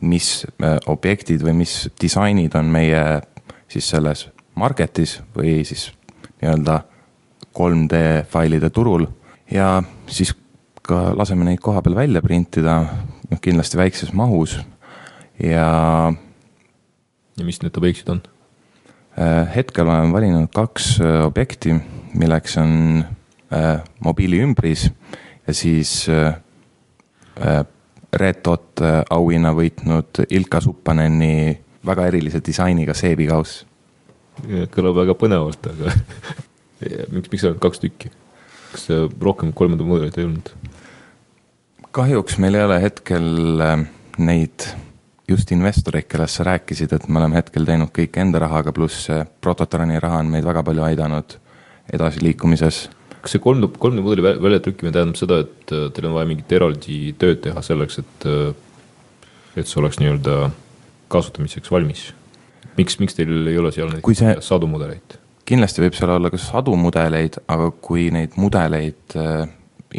mis 0.02 0.46
objektid 0.90 1.44
või 1.46 1.54
mis 1.62 1.76
disainid 2.02 2.56
on 2.58 2.72
meie 2.74 3.22
siis 3.72 3.90
selles 3.94 4.26
market'is 4.58 5.20
või 5.36 5.62
siis 5.68 5.92
nii-öelda 6.42 6.82
3D 7.58 8.02
failide 8.32 8.70
turul 8.74 9.06
ja 9.52 9.84
siis 10.10 10.34
ka 10.82 11.12
laseme 11.18 11.46
neid 11.46 11.62
koha 11.62 11.84
peal 11.86 11.96
välja 11.96 12.22
printida, 12.24 12.82
noh 13.30 13.42
kindlasti 13.42 13.80
väikses 13.80 14.14
mahus 14.18 14.58
ja. 15.40 15.68
ja 17.38 17.46
mis 17.48 17.62
need 17.62 17.78
objektid 17.78 18.10
on? 18.16 18.22
Äh, 19.20 19.46
hetkel 19.56 19.88
olen 19.88 20.14
valinud 20.14 20.52
kaks 20.56 20.96
äh, 21.04 21.20
objekti, 21.26 21.76
milleks 22.14 22.58
on 22.58 23.04
äh, 23.54 23.82
mobiiliümbris 24.00 24.90
ja 25.48 25.54
siis 25.54 26.10
äh, 26.10 26.36
äh, 27.42 27.66
Red 28.14 28.44
Dot 28.46 28.82
äh, 28.82 29.02
auhinna 29.10 29.54
võitnud 29.56 30.26
Ilka 30.30 30.62
Suppaneni 30.62 31.58
väga 31.86 32.08
erilise 32.12 32.42
disainiga 32.46 32.94
seebikauss. 32.94 33.66
kõlab 34.72 34.96
väga 34.96 35.16
põnevalt, 35.20 35.68
aga 35.68 35.92
miks, 37.14 37.32
miks 37.32 37.44
ainult 37.46 37.62
kaks 37.64 37.82
tükki? 37.84 38.12
kas 38.72 38.88
rohkem 39.20 39.52
kolmandat 39.54 39.88
mudelit 39.88 40.18
ei 40.18 40.30
olnud? 40.30 40.54
kahjuks 41.92 42.38
meil 42.40 42.56
ei 42.56 42.66
ole 42.68 42.80
hetkel 42.84 43.62
äh, 43.62 43.84
neid 44.18 44.70
just 45.32 45.52
investoreid, 45.52 46.10
kellest 46.12 46.40
sa 46.40 46.44
rääkisid, 46.44 46.92
et 46.92 47.08
me 47.08 47.22
oleme 47.22 47.40
hetkel 47.40 47.66
teinud 47.66 47.92
kõik 47.96 48.18
enda 48.20 48.42
rahaga, 48.44 48.74
pluss 48.76 49.08
Prototroni 49.42 50.00
raha 50.00 50.20
on 50.20 50.32
meid 50.32 50.44
väga 50.44 50.64
palju 50.68 50.84
aidanud 50.84 51.38
edasiliikumises. 51.94 52.90
kas 53.22 53.36
see 53.36 53.42
3D, 53.44 53.70
3D 53.78 54.02
mudeli 54.02 54.24
väljatrükkimine 54.26 54.94
tähendab 54.96 55.20
seda, 55.20 55.42
et 55.46 55.74
äh, 55.76 55.90
teil 55.94 56.10
on 56.10 56.18
vaja 56.18 56.30
mingit 56.30 56.52
eraldi 56.58 57.14
tööd 57.22 57.44
teha 57.44 57.62
selleks, 57.66 58.00
et, 58.02 58.28
äh, 58.30 59.30
et 59.56 59.70
see 59.70 59.82
oleks 59.82 60.02
nii-öelda 60.02 60.50
kasutamiseks 61.12 61.72
valmis? 61.72 62.10
miks, 62.78 62.98
miks 63.02 63.18
teil 63.18 63.34
ei 63.52 63.58
ole 63.60 63.72
seal 63.76 63.92
neid 63.92 64.06
see... 64.18 64.38
sadu 64.42 64.70
mudeleid? 64.72 65.18
kindlasti 65.48 65.84
võib 65.84 65.98
seal 65.98 66.14
olla 66.16 66.32
ka 66.32 66.40
sadu 66.40 66.76
mudeleid, 66.80 67.38
aga 67.52 67.70
kui 67.84 68.08
neid 68.14 68.38
mudeleid 68.40 69.18
äh, 69.20 69.44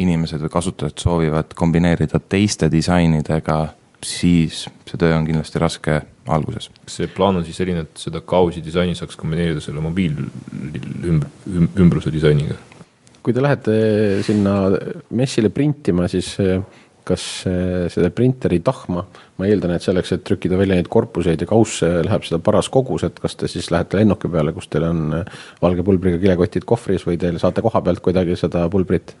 inimesed 0.03 0.41
või 0.43 0.53
kasutajad 0.53 0.99
soovivad 0.99 1.53
kombineerida 1.57 2.19
teiste 2.19 2.69
disainidega, 2.71 3.59
siis 4.07 4.69
see 4.87 4.97
töö 4.99 5.15
on 5.17 5.25
kindlasti 5.27 5.59
raske 5.61 5.93
alguses. 6.33 6.65
kas 6.83 6.93
see 6.99 7.07
plaan 7.11 7.37
on 7.39 7.45
siis 7.47 7.57
selline, 7.59 7.81
et 7.87 7.95
seda 7.99 8.19
kausi 8.25 8.59
disaini 8.65 8.95
saaks 8.97 9.15
kombineerida 9.19 9.61
selle 9.63 9.81
mobiilümbruse 9.83 12.09
disainiga? 12.13 12.55
kui 13.23 13.33
te 13.35 13.41
lähete 13.43 13.73
sinna 14.27 14.53
messile 15.15 15.49
printima, 15.55 16.03
siis 16.11 16.27
äh, 16.43 16.59
kas 17.07 17.23
äh, 17.47 17.87
seda 17.91 18.09
printeri 18.15 18.59
tahma, 18.63 19.03
ma 19.39 19.47
eeldan, 19.47 19.75
et 19.75 19.85
selleks, 19.85 20.13
et 20.15 20.23
trükkida 20.27 20.57
välja 20.59 20.77
neid 20.79 20.89
korpuseid 20.91 21.43
ja 21.43 21.47
kausse, 21.49 21.89
läheb 22.07 22.23
seda 22.27 22.39
paras 22.43 22.69
kogus, 22.73 23.05
et 23.07 23.19
kas 23.23 23.35
te 23.39 23.49
siis 23.51 23.69
lähete 23.73 23.99
lennuki 23.99 24.31
peale, 24.31 24.51
kus 24.55 24.69
teil 24.71 24.85
on 24.89 24.99
valge 25.61 25.85
pulbriga 25.87 26.17
kilekotid 26.21 26.67
kohvris 26.67 27.05
või 27.07 27.19
teil 27.21 27.39
saate 27.41 27.63
koha 27.65 27.79
pealt 27.85 28.03
kuidagi 28.03 28.39
seda 28.39 28.65
pulbrit? 28.71 29.15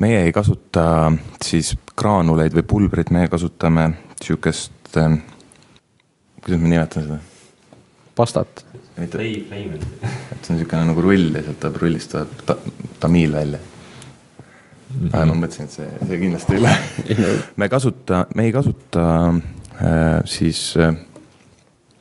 meie 0.00 0.24
ei 0.26 0.32
kasuta 0.34 1.12
siis 1.44 1.76
graanuleid 1.96 2.54
või 2.56 2.64
pulbrit, 2.66 3.12
meie 3.14 3.28
kasutame 3.30 3.84
sihukest, 4.22 4.96
ähm, 4.96 5.20
kuidas 6.42 6.60
ma 6.60 6.68
nimetan 6.68 7.06
seda? 7.06 7.18
pastat. 8.14 8.64
et 8.96 9.14
see 10.46 10.54
on 10.54 10.58
niisugune 10.58 10.84
nagu 10.90 11.02
rull 11.02 11.34
ja 11.34 11.42
sealt 11.42 11.58
tuleb 11.62 11.80
rullist 11.82 12.12
tuleb 12.12 12.44
ta, 12.46 12.56
tamiil 13.02 13.32
välja 13.34 13.58
mm. 13.58 15.08
-hmm. 15.08 15.32
ma 15.32 15.34
mõtlesin, 15.34 15.64
et 15.64 15.74
see, 15.74 15.88
see 16.06 16.20
kindlasti 16.20 16.54
ei 16.54 16.62
lähe 16.62 17.40
me 17.56 17.68
kasuta, 17.68 18.26
me 18.34 18.46
ei 18.46 18.52
kasuta 18.52 19.08
äh, 19.30 20.20
siis 20.24 20.76
äh,. 20.76 20.94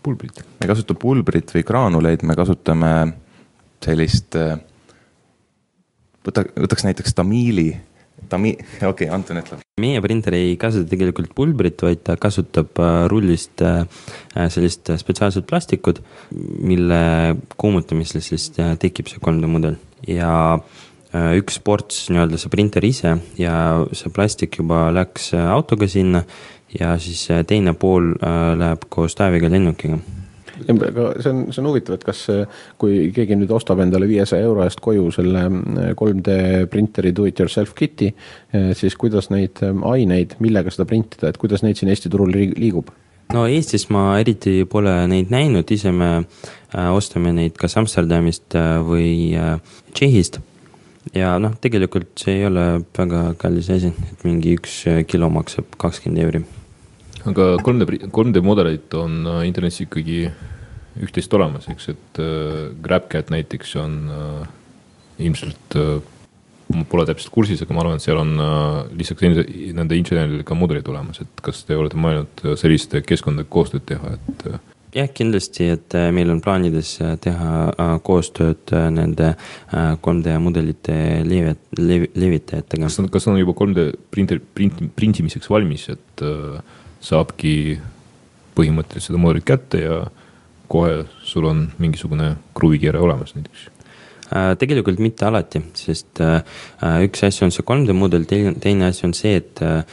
pulbrit. 0.03 0.37
me 0.37 0.67
ei 0.67 0.73
kasuta 0.73 0.93
pulbrit 0.93 1.55
või 1.55 1.63
graanuleid, 1.63 2.23
me 2.23 2.35
kasutame 2.35 2.93
sellist 3.83 4.35
äh, 4.35 4.59
võta, 6.27 6.45
võtaks 6.55 6.85
näiteks 6.87 7.13
Tamiili. 7.17 7.73
Tami-, 8.29 8.55
okei 8.57 8.87
okay,, 8.87 9.09
Anton 9.13 9.39
ütleb. 9.41 9.61
meie 9.81 10.01
printer 10.03 10.35
ei 10.37 10.53
kasuta 10.59 10.87
tegelikult 10.89 11.33
pulbrit, 11.35 11.81
vaid 11.85 12.03
ta 12.05 12.15
kasutab 12.19 12.79
äh, 12.81 13.03
rullist 13.11 13.61
äh, 13.65 13.83
sellist 14.53 14.91
spetsiaalset 15.01 15.47
plastikut, 15.49 16.01
mille 16.33 17.01
kuumutamisel 17.57 18.23
siis 18.25 18.49
äh, 18.61 18.75
tekib 18.79 19.11
see 19.11 19.21
3D 19.23 19.49
mudel 19.49 19.77
ja 20.07 20.33
üks 21.13 21.59
ports 21.61 22.07
nii-öelda 22.09 22.39
see 22.41 22.49
printer 22.49 22.85
ise 22.87 23.11
ja 23.37 23.53
see 23.93 24.09
plastik 24.09 24.57
juba 24.57 24.87
läks 24.95 25.29
autoga 25.37 25.85
sinna 25.85 26.23
ja 26.73 26.95
siis 26.97 27.27
teine 27.45 27.75
pool 27.77 28.15
läheb 28.57 28.87
koos 28.89 29.13
Taaviga 29.19 29.51
lennukiga 29.53 29.99
aga 30.71 31.09
see 31.21 31.31
on, 31.31 31.43
see 31.51 31.61
on 31.61 31.69
huvitav, 31.69 31.97
et 31.97 32.05
kas, 32.07 32.23
kui 32.81 33.09
keegi 33.15 33.37
nüüd 33.37 33.51
ostab 33.55 33.81
endale 33.83 34.07
viiesaja 34.09 34.45
euro 34.47 34.65
eest 34.65 34.81
koju 34.83 35.09
selle 35.15 35.45
3D 35.49 36.37
mm, 36.37 36.69
printeri 36.71 37.13
do 37.15 37.27
it 37.29 37.39
yourself 37.39 37.73
kit'i, 37.77 38.11
eh, 38.53 38.71
siis 38.77 38.97
kuidas 38.99 39.29
neid 39.33 39.61
mm, 39.61 39.83
aineid, 39.93 40.37
millega 40.43 40.73
seda 40.73 40.87
printida, 40.89 41.31
et 41.31 41.39
kuidas 41.41 41.65
neid 41.65 41.79
siin 41.79 41.91
Eesti 41.93 42.11
turul 42.13 42.33
liigub? 42.33 42.91
no 43.33 43.45
Eestis 43.49 43.87
ma 43.93 44.17
eriti 44.21 44.61
pole 44.69 44.93
neid 45.09 45.31
näinud, 45.33 45.69
ise 45.73 45.93
me 45.95 46.09
äh, 46.19 46.89
ostame 46.93 47.33
neid 47.35 47.57
kas 47.59 47.77
Amsterdamist 47.81 48.57
või 48.85 49.33
Tšehhist. 49.93 50.41
Ja 51.13 51.35
noh, 51.41 51.51
tegelikult 51.61 52.13
see 52.21 52.37
ei 52.39 52.45
ole 52.47 52.65
väga 52.95 53.33
kallis 53.41 53.67
asi, 53.73 53.91
et 53.91 54.21
mingi 54.23 54.55
üks 54.57 54.77
kilo 55.09 55.27
maksab 55.33 55.75
kakskümmend 55.81 56.23
euri. 56.23 56.43
Aga 57.27 57.53
3D, 57.63 58.09
3D 58.11 58.41
mudeleid 58.43 58.95
on 58.99 59.21
internetis 59.47 59.83
ikkagi 59.85 60.25
üht-teist 61.01 61.33
olemas, 61.33 61.67
eks, 61.71 61.89
et 61.93 62.21
äh, 62.21 62.73
GrabCAD 62.85 63.31
näiteks 63.33 63.77
on 63.81 64.01
äh, 64.13 64.49
ilmselt 65.25 65.77
äh,, 65.79 66.01
ma 66.73 66.85
pole 66.89 67.05
täpselt 67.07 67.33
kursis, 67.33 67.61
aga 67.63 67.75
ma 67.75 67.83
arvan, 67.83 67.99
et 67.99 68.05
seal 68.05 68.19
on 68.21 68.35
äh, 68.41 68.77
lisaks 68.99 69.25
nende 69.25 69.97
inseneridele 69.97 70.45
ka 70.47 70.57
mudelid 70.57 70.87
olemas, 70.89 71.21
et 71.23 71.43
kas 71.45 71.63
te 71.67 71.77
olete 71.77 71.99
mõelnud 71.99 72.45
äh, 72.45 72.55
selliste 72.59 73.03
keskkondadega 73.05 73.51
koostööd 73.53 73.85
teha, 73.89 74.15
et 74.17 74.45
äh, 74.49 74.61
jah, 74.93 75.09
kindlasti, 75.09 75.69
et 75.73 75.97
meil 76.13 76.29
on 76.29 76.41
plaanides 76.43 76.95
teha 77.23 77.97
koostööd 78.05 78.73
nende 78.93 79.31
3D 79.73 80.35
mudelite 80.41 80.97
levit-, 81.25 81.71
levitajatega. 81.73 82.85
kas 82.85 82.99
on, 83.01 83.09
kas 83.13 83.25
on 83.31 83.39
juba 83.41 83.55
3D 83.57 83.87
printer, 84.13 84.41
print, 84.53 84.83
printimiseks 84.97 85.49
valmis, 85.49 85.87
et 85.93 86.25
äh, 86.25 86.59
saabki 87.03 87.55
põhimõtteliselt 88.53 89.09
seda 89.09 89.21
mootorit 89.21 89.47
kätte 89.49 89.81
ja 89.81 90.03
kohe 90.73 91.03
sul 91.25 91.47
on 91.49 91.67
mingisugune 91.81 92.33
kruvikeere 92.57 93.01
olemas 93.01 93.35
näiteks? 93.37 93.69
Äh, 94.33 94.53
tegelikult 94.57 94.97
mitte 95.03 95.27
alati, 95.27 95.61
sest 95.77 96.21
äh, 96.23 96.39
üks 97.05 97.21
asi 97.27 97.43
on 97.45 97.51
see 97.53 97.65
3D 97.67 97.93
mudel, 97.93 98.25
teine, 98.25 98.87
asi 98.87 99.05
on 99.05 99.13
see, 99.13 99.35
et 99.43 99.61
äh, 99.61 99.83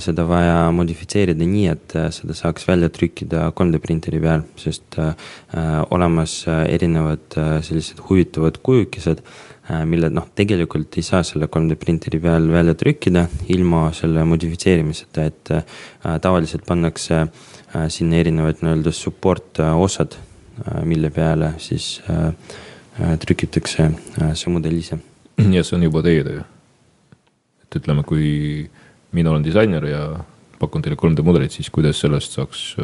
seda 0.00 0.24
vaja 0.30 0.70
modifitseerida 0.72 1.44
nii, 1.44 1.66
et 1.74 1.96
seda 2.16 2.36
saaks 2.38 2.64
välja 2.70 2.88
trükkida 2.94 3.50
3D 3.58 3.82
printeri 3.82 4.22
peal, 4.22 4.46
sest 4.60 4.96
olemas 5.90 6.40
erinevad 6.48 7.36
sellised 7.66 8.00
huvitavad 8.08 8.60
kujukesed 8.64 9.20
Äh, 9.70 9.84
mille 9.86 10.08
noh, 10.10 10.24
tegelikult 10.34 10.96
ei 10.98 11.04
saa 11.06 11.20
selle 11.26 11.46
3D 11.52 11.76
printeri 11.78 12.18
peal 12.22 12.48
välja 12.50 12.74
trükkida 12.78 13.26
ilma 13.54 13.90
selle 13.94 14.24
modifitseerimiseta, 14.26 15.26
et 15.30 15.52
äh, 15.54 16.16
tavaliselt 16.22 16.64
pannakse 16.66 17.20
äh, 17.20 17.86
sinna 17.92 18.18
erinevad 18.18 18.64
nii-öelda 18.64 18.92
support 18.96 19.60
osad, 19.60 20.16
mille 20.84 21.10
peale 21.14 21.54
siis 21.58 22.00
trükitakse 23.22 23.86
see 24.34 24.52
mudel 24.52 24.76
ise. 24.76 24.98
ja 25.56 25.62
see 25.64 25.76
on 25.78 25.86
juba 25.86 26.02
teie 26.04 26.24
töö. 26.26 26.42
et 27.64 27.78
ütleme, 27.80 28.04
kui 28.04 28.68
mina 29.12 29.30
olen 29.30 29.44
disainer 29.44 29.86
ja 29.88 30.02
pakun 30.58 30.82
teile 30.82 30.98
3D 31.00 31.24
mudelit, 31.24 31.52
siis 31.56 31.70
kuidas 31.70 32.00
sellest 32.02 32.36
saaks 32.36 32.74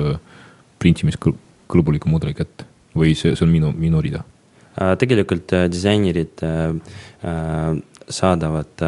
printimiskõlbuliku 0.81 2.09
mudeli 2.09 2.35
kätte 2.39 2.65
või 2.97 3.13
see, 3.15 3.35
see 3.37 3.45
on 3.45 3.53
minu, 3.53 3.75
minu 3.77 4.01
rida 4.01 4.25
Äh, 4.77 4.93
tegelikult 5.01 5.53
äh, 5.57 5.71
disainerid 5.73 6.43
äh, 6.45 7.77
saadavad 8.13 8.83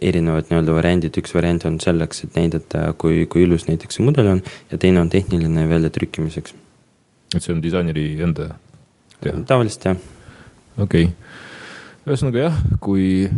erinevad 0.00 0.46
nii-öelda 0.48 0.72
variandid, 0.72 1.16
üks 1.20 1.34
variant 1.36 1.66
on 1.68 1.74
selleks, 1.82 2.22
et 2.24 2.38
näidata, 2.38 2.86
kui, 2.96 3.26
kui 3.28 3.42
ilus 3.44 3.66
näiteks 3.66 3.98
see 3.98 4.06
mudel 4.06 4.30
on 4.30 4.40
ja 4.70 4.78
teine 4.80 5.02
on 5.02 5.10
tehniline 5.12 5.66
väljatrükkimiseks. 5.68 6.54
Et 7.36 7.44
see 7.44 7.54
on 7.54 7.62
disaineri 7.64 8.06
enda 8.22 8.52
teha? 9.20 9.40
tavaliselt 9.48 9.88
jah. 9.90 10.04
okei 10.78 11.08
okay., 11.08 11.16
ühesõnaga 12.02 12.46
jah, 12.48 12.54
kui, 12.82 13.28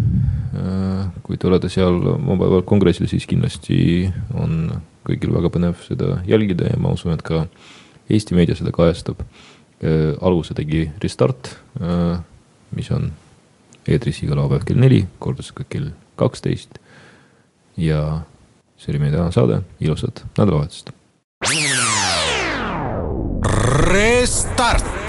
kui 1.26 1.36
te 1.36 1.48
olete 1.50 1.68
seal 1.68 1.98
Mobile 2.24 2.62
kongressil, 2.64 3.10
siis 3.10 3.26
kindlasti 3.28 4.08
on 4.40 4.70
kõigil 5.04 5.34
väga 5.34 5.50
põnev 5.52 5.82
seda 5.84 6.22
jälgida 6.24 6.70
ja 6.70 6.78
ma 6.80 6.94
usun, 6.96 7.12
et 7.12 7.24
ka 7.26 7.44
Eesti 8.08 8.36
meedia 8.36 8.56
seda 8.56 8.72
kajastab 8.72 9.20
Äh, 9.84 10.14
alguse 10.20 10.54
tegi 10.54 10.86
Restart, 11.02 11.58
äh, 11.80 12.16
mis 12.72 12.88
on 12.94 13.10
eetris 13.84 14.22
iga 14.24 14.36
laupäev 14.38 14.62
kell 14.64 14.80
neli, 14.80 15.02
kordas 15.20 15.50
ka 15.52 15.66
kell 15.68 15.90
kaksteist. 16.16 16.78
ja 17.76 18.22
see 18.78 18.92
oli 18.92 19.00
meie 19.02 19.12
tänane 19.12 19.34
saade, 19.34 19.60
ilusat 19.82 20.24
nädalavahetust. 20.38 20.94
Restart 23.44 25.03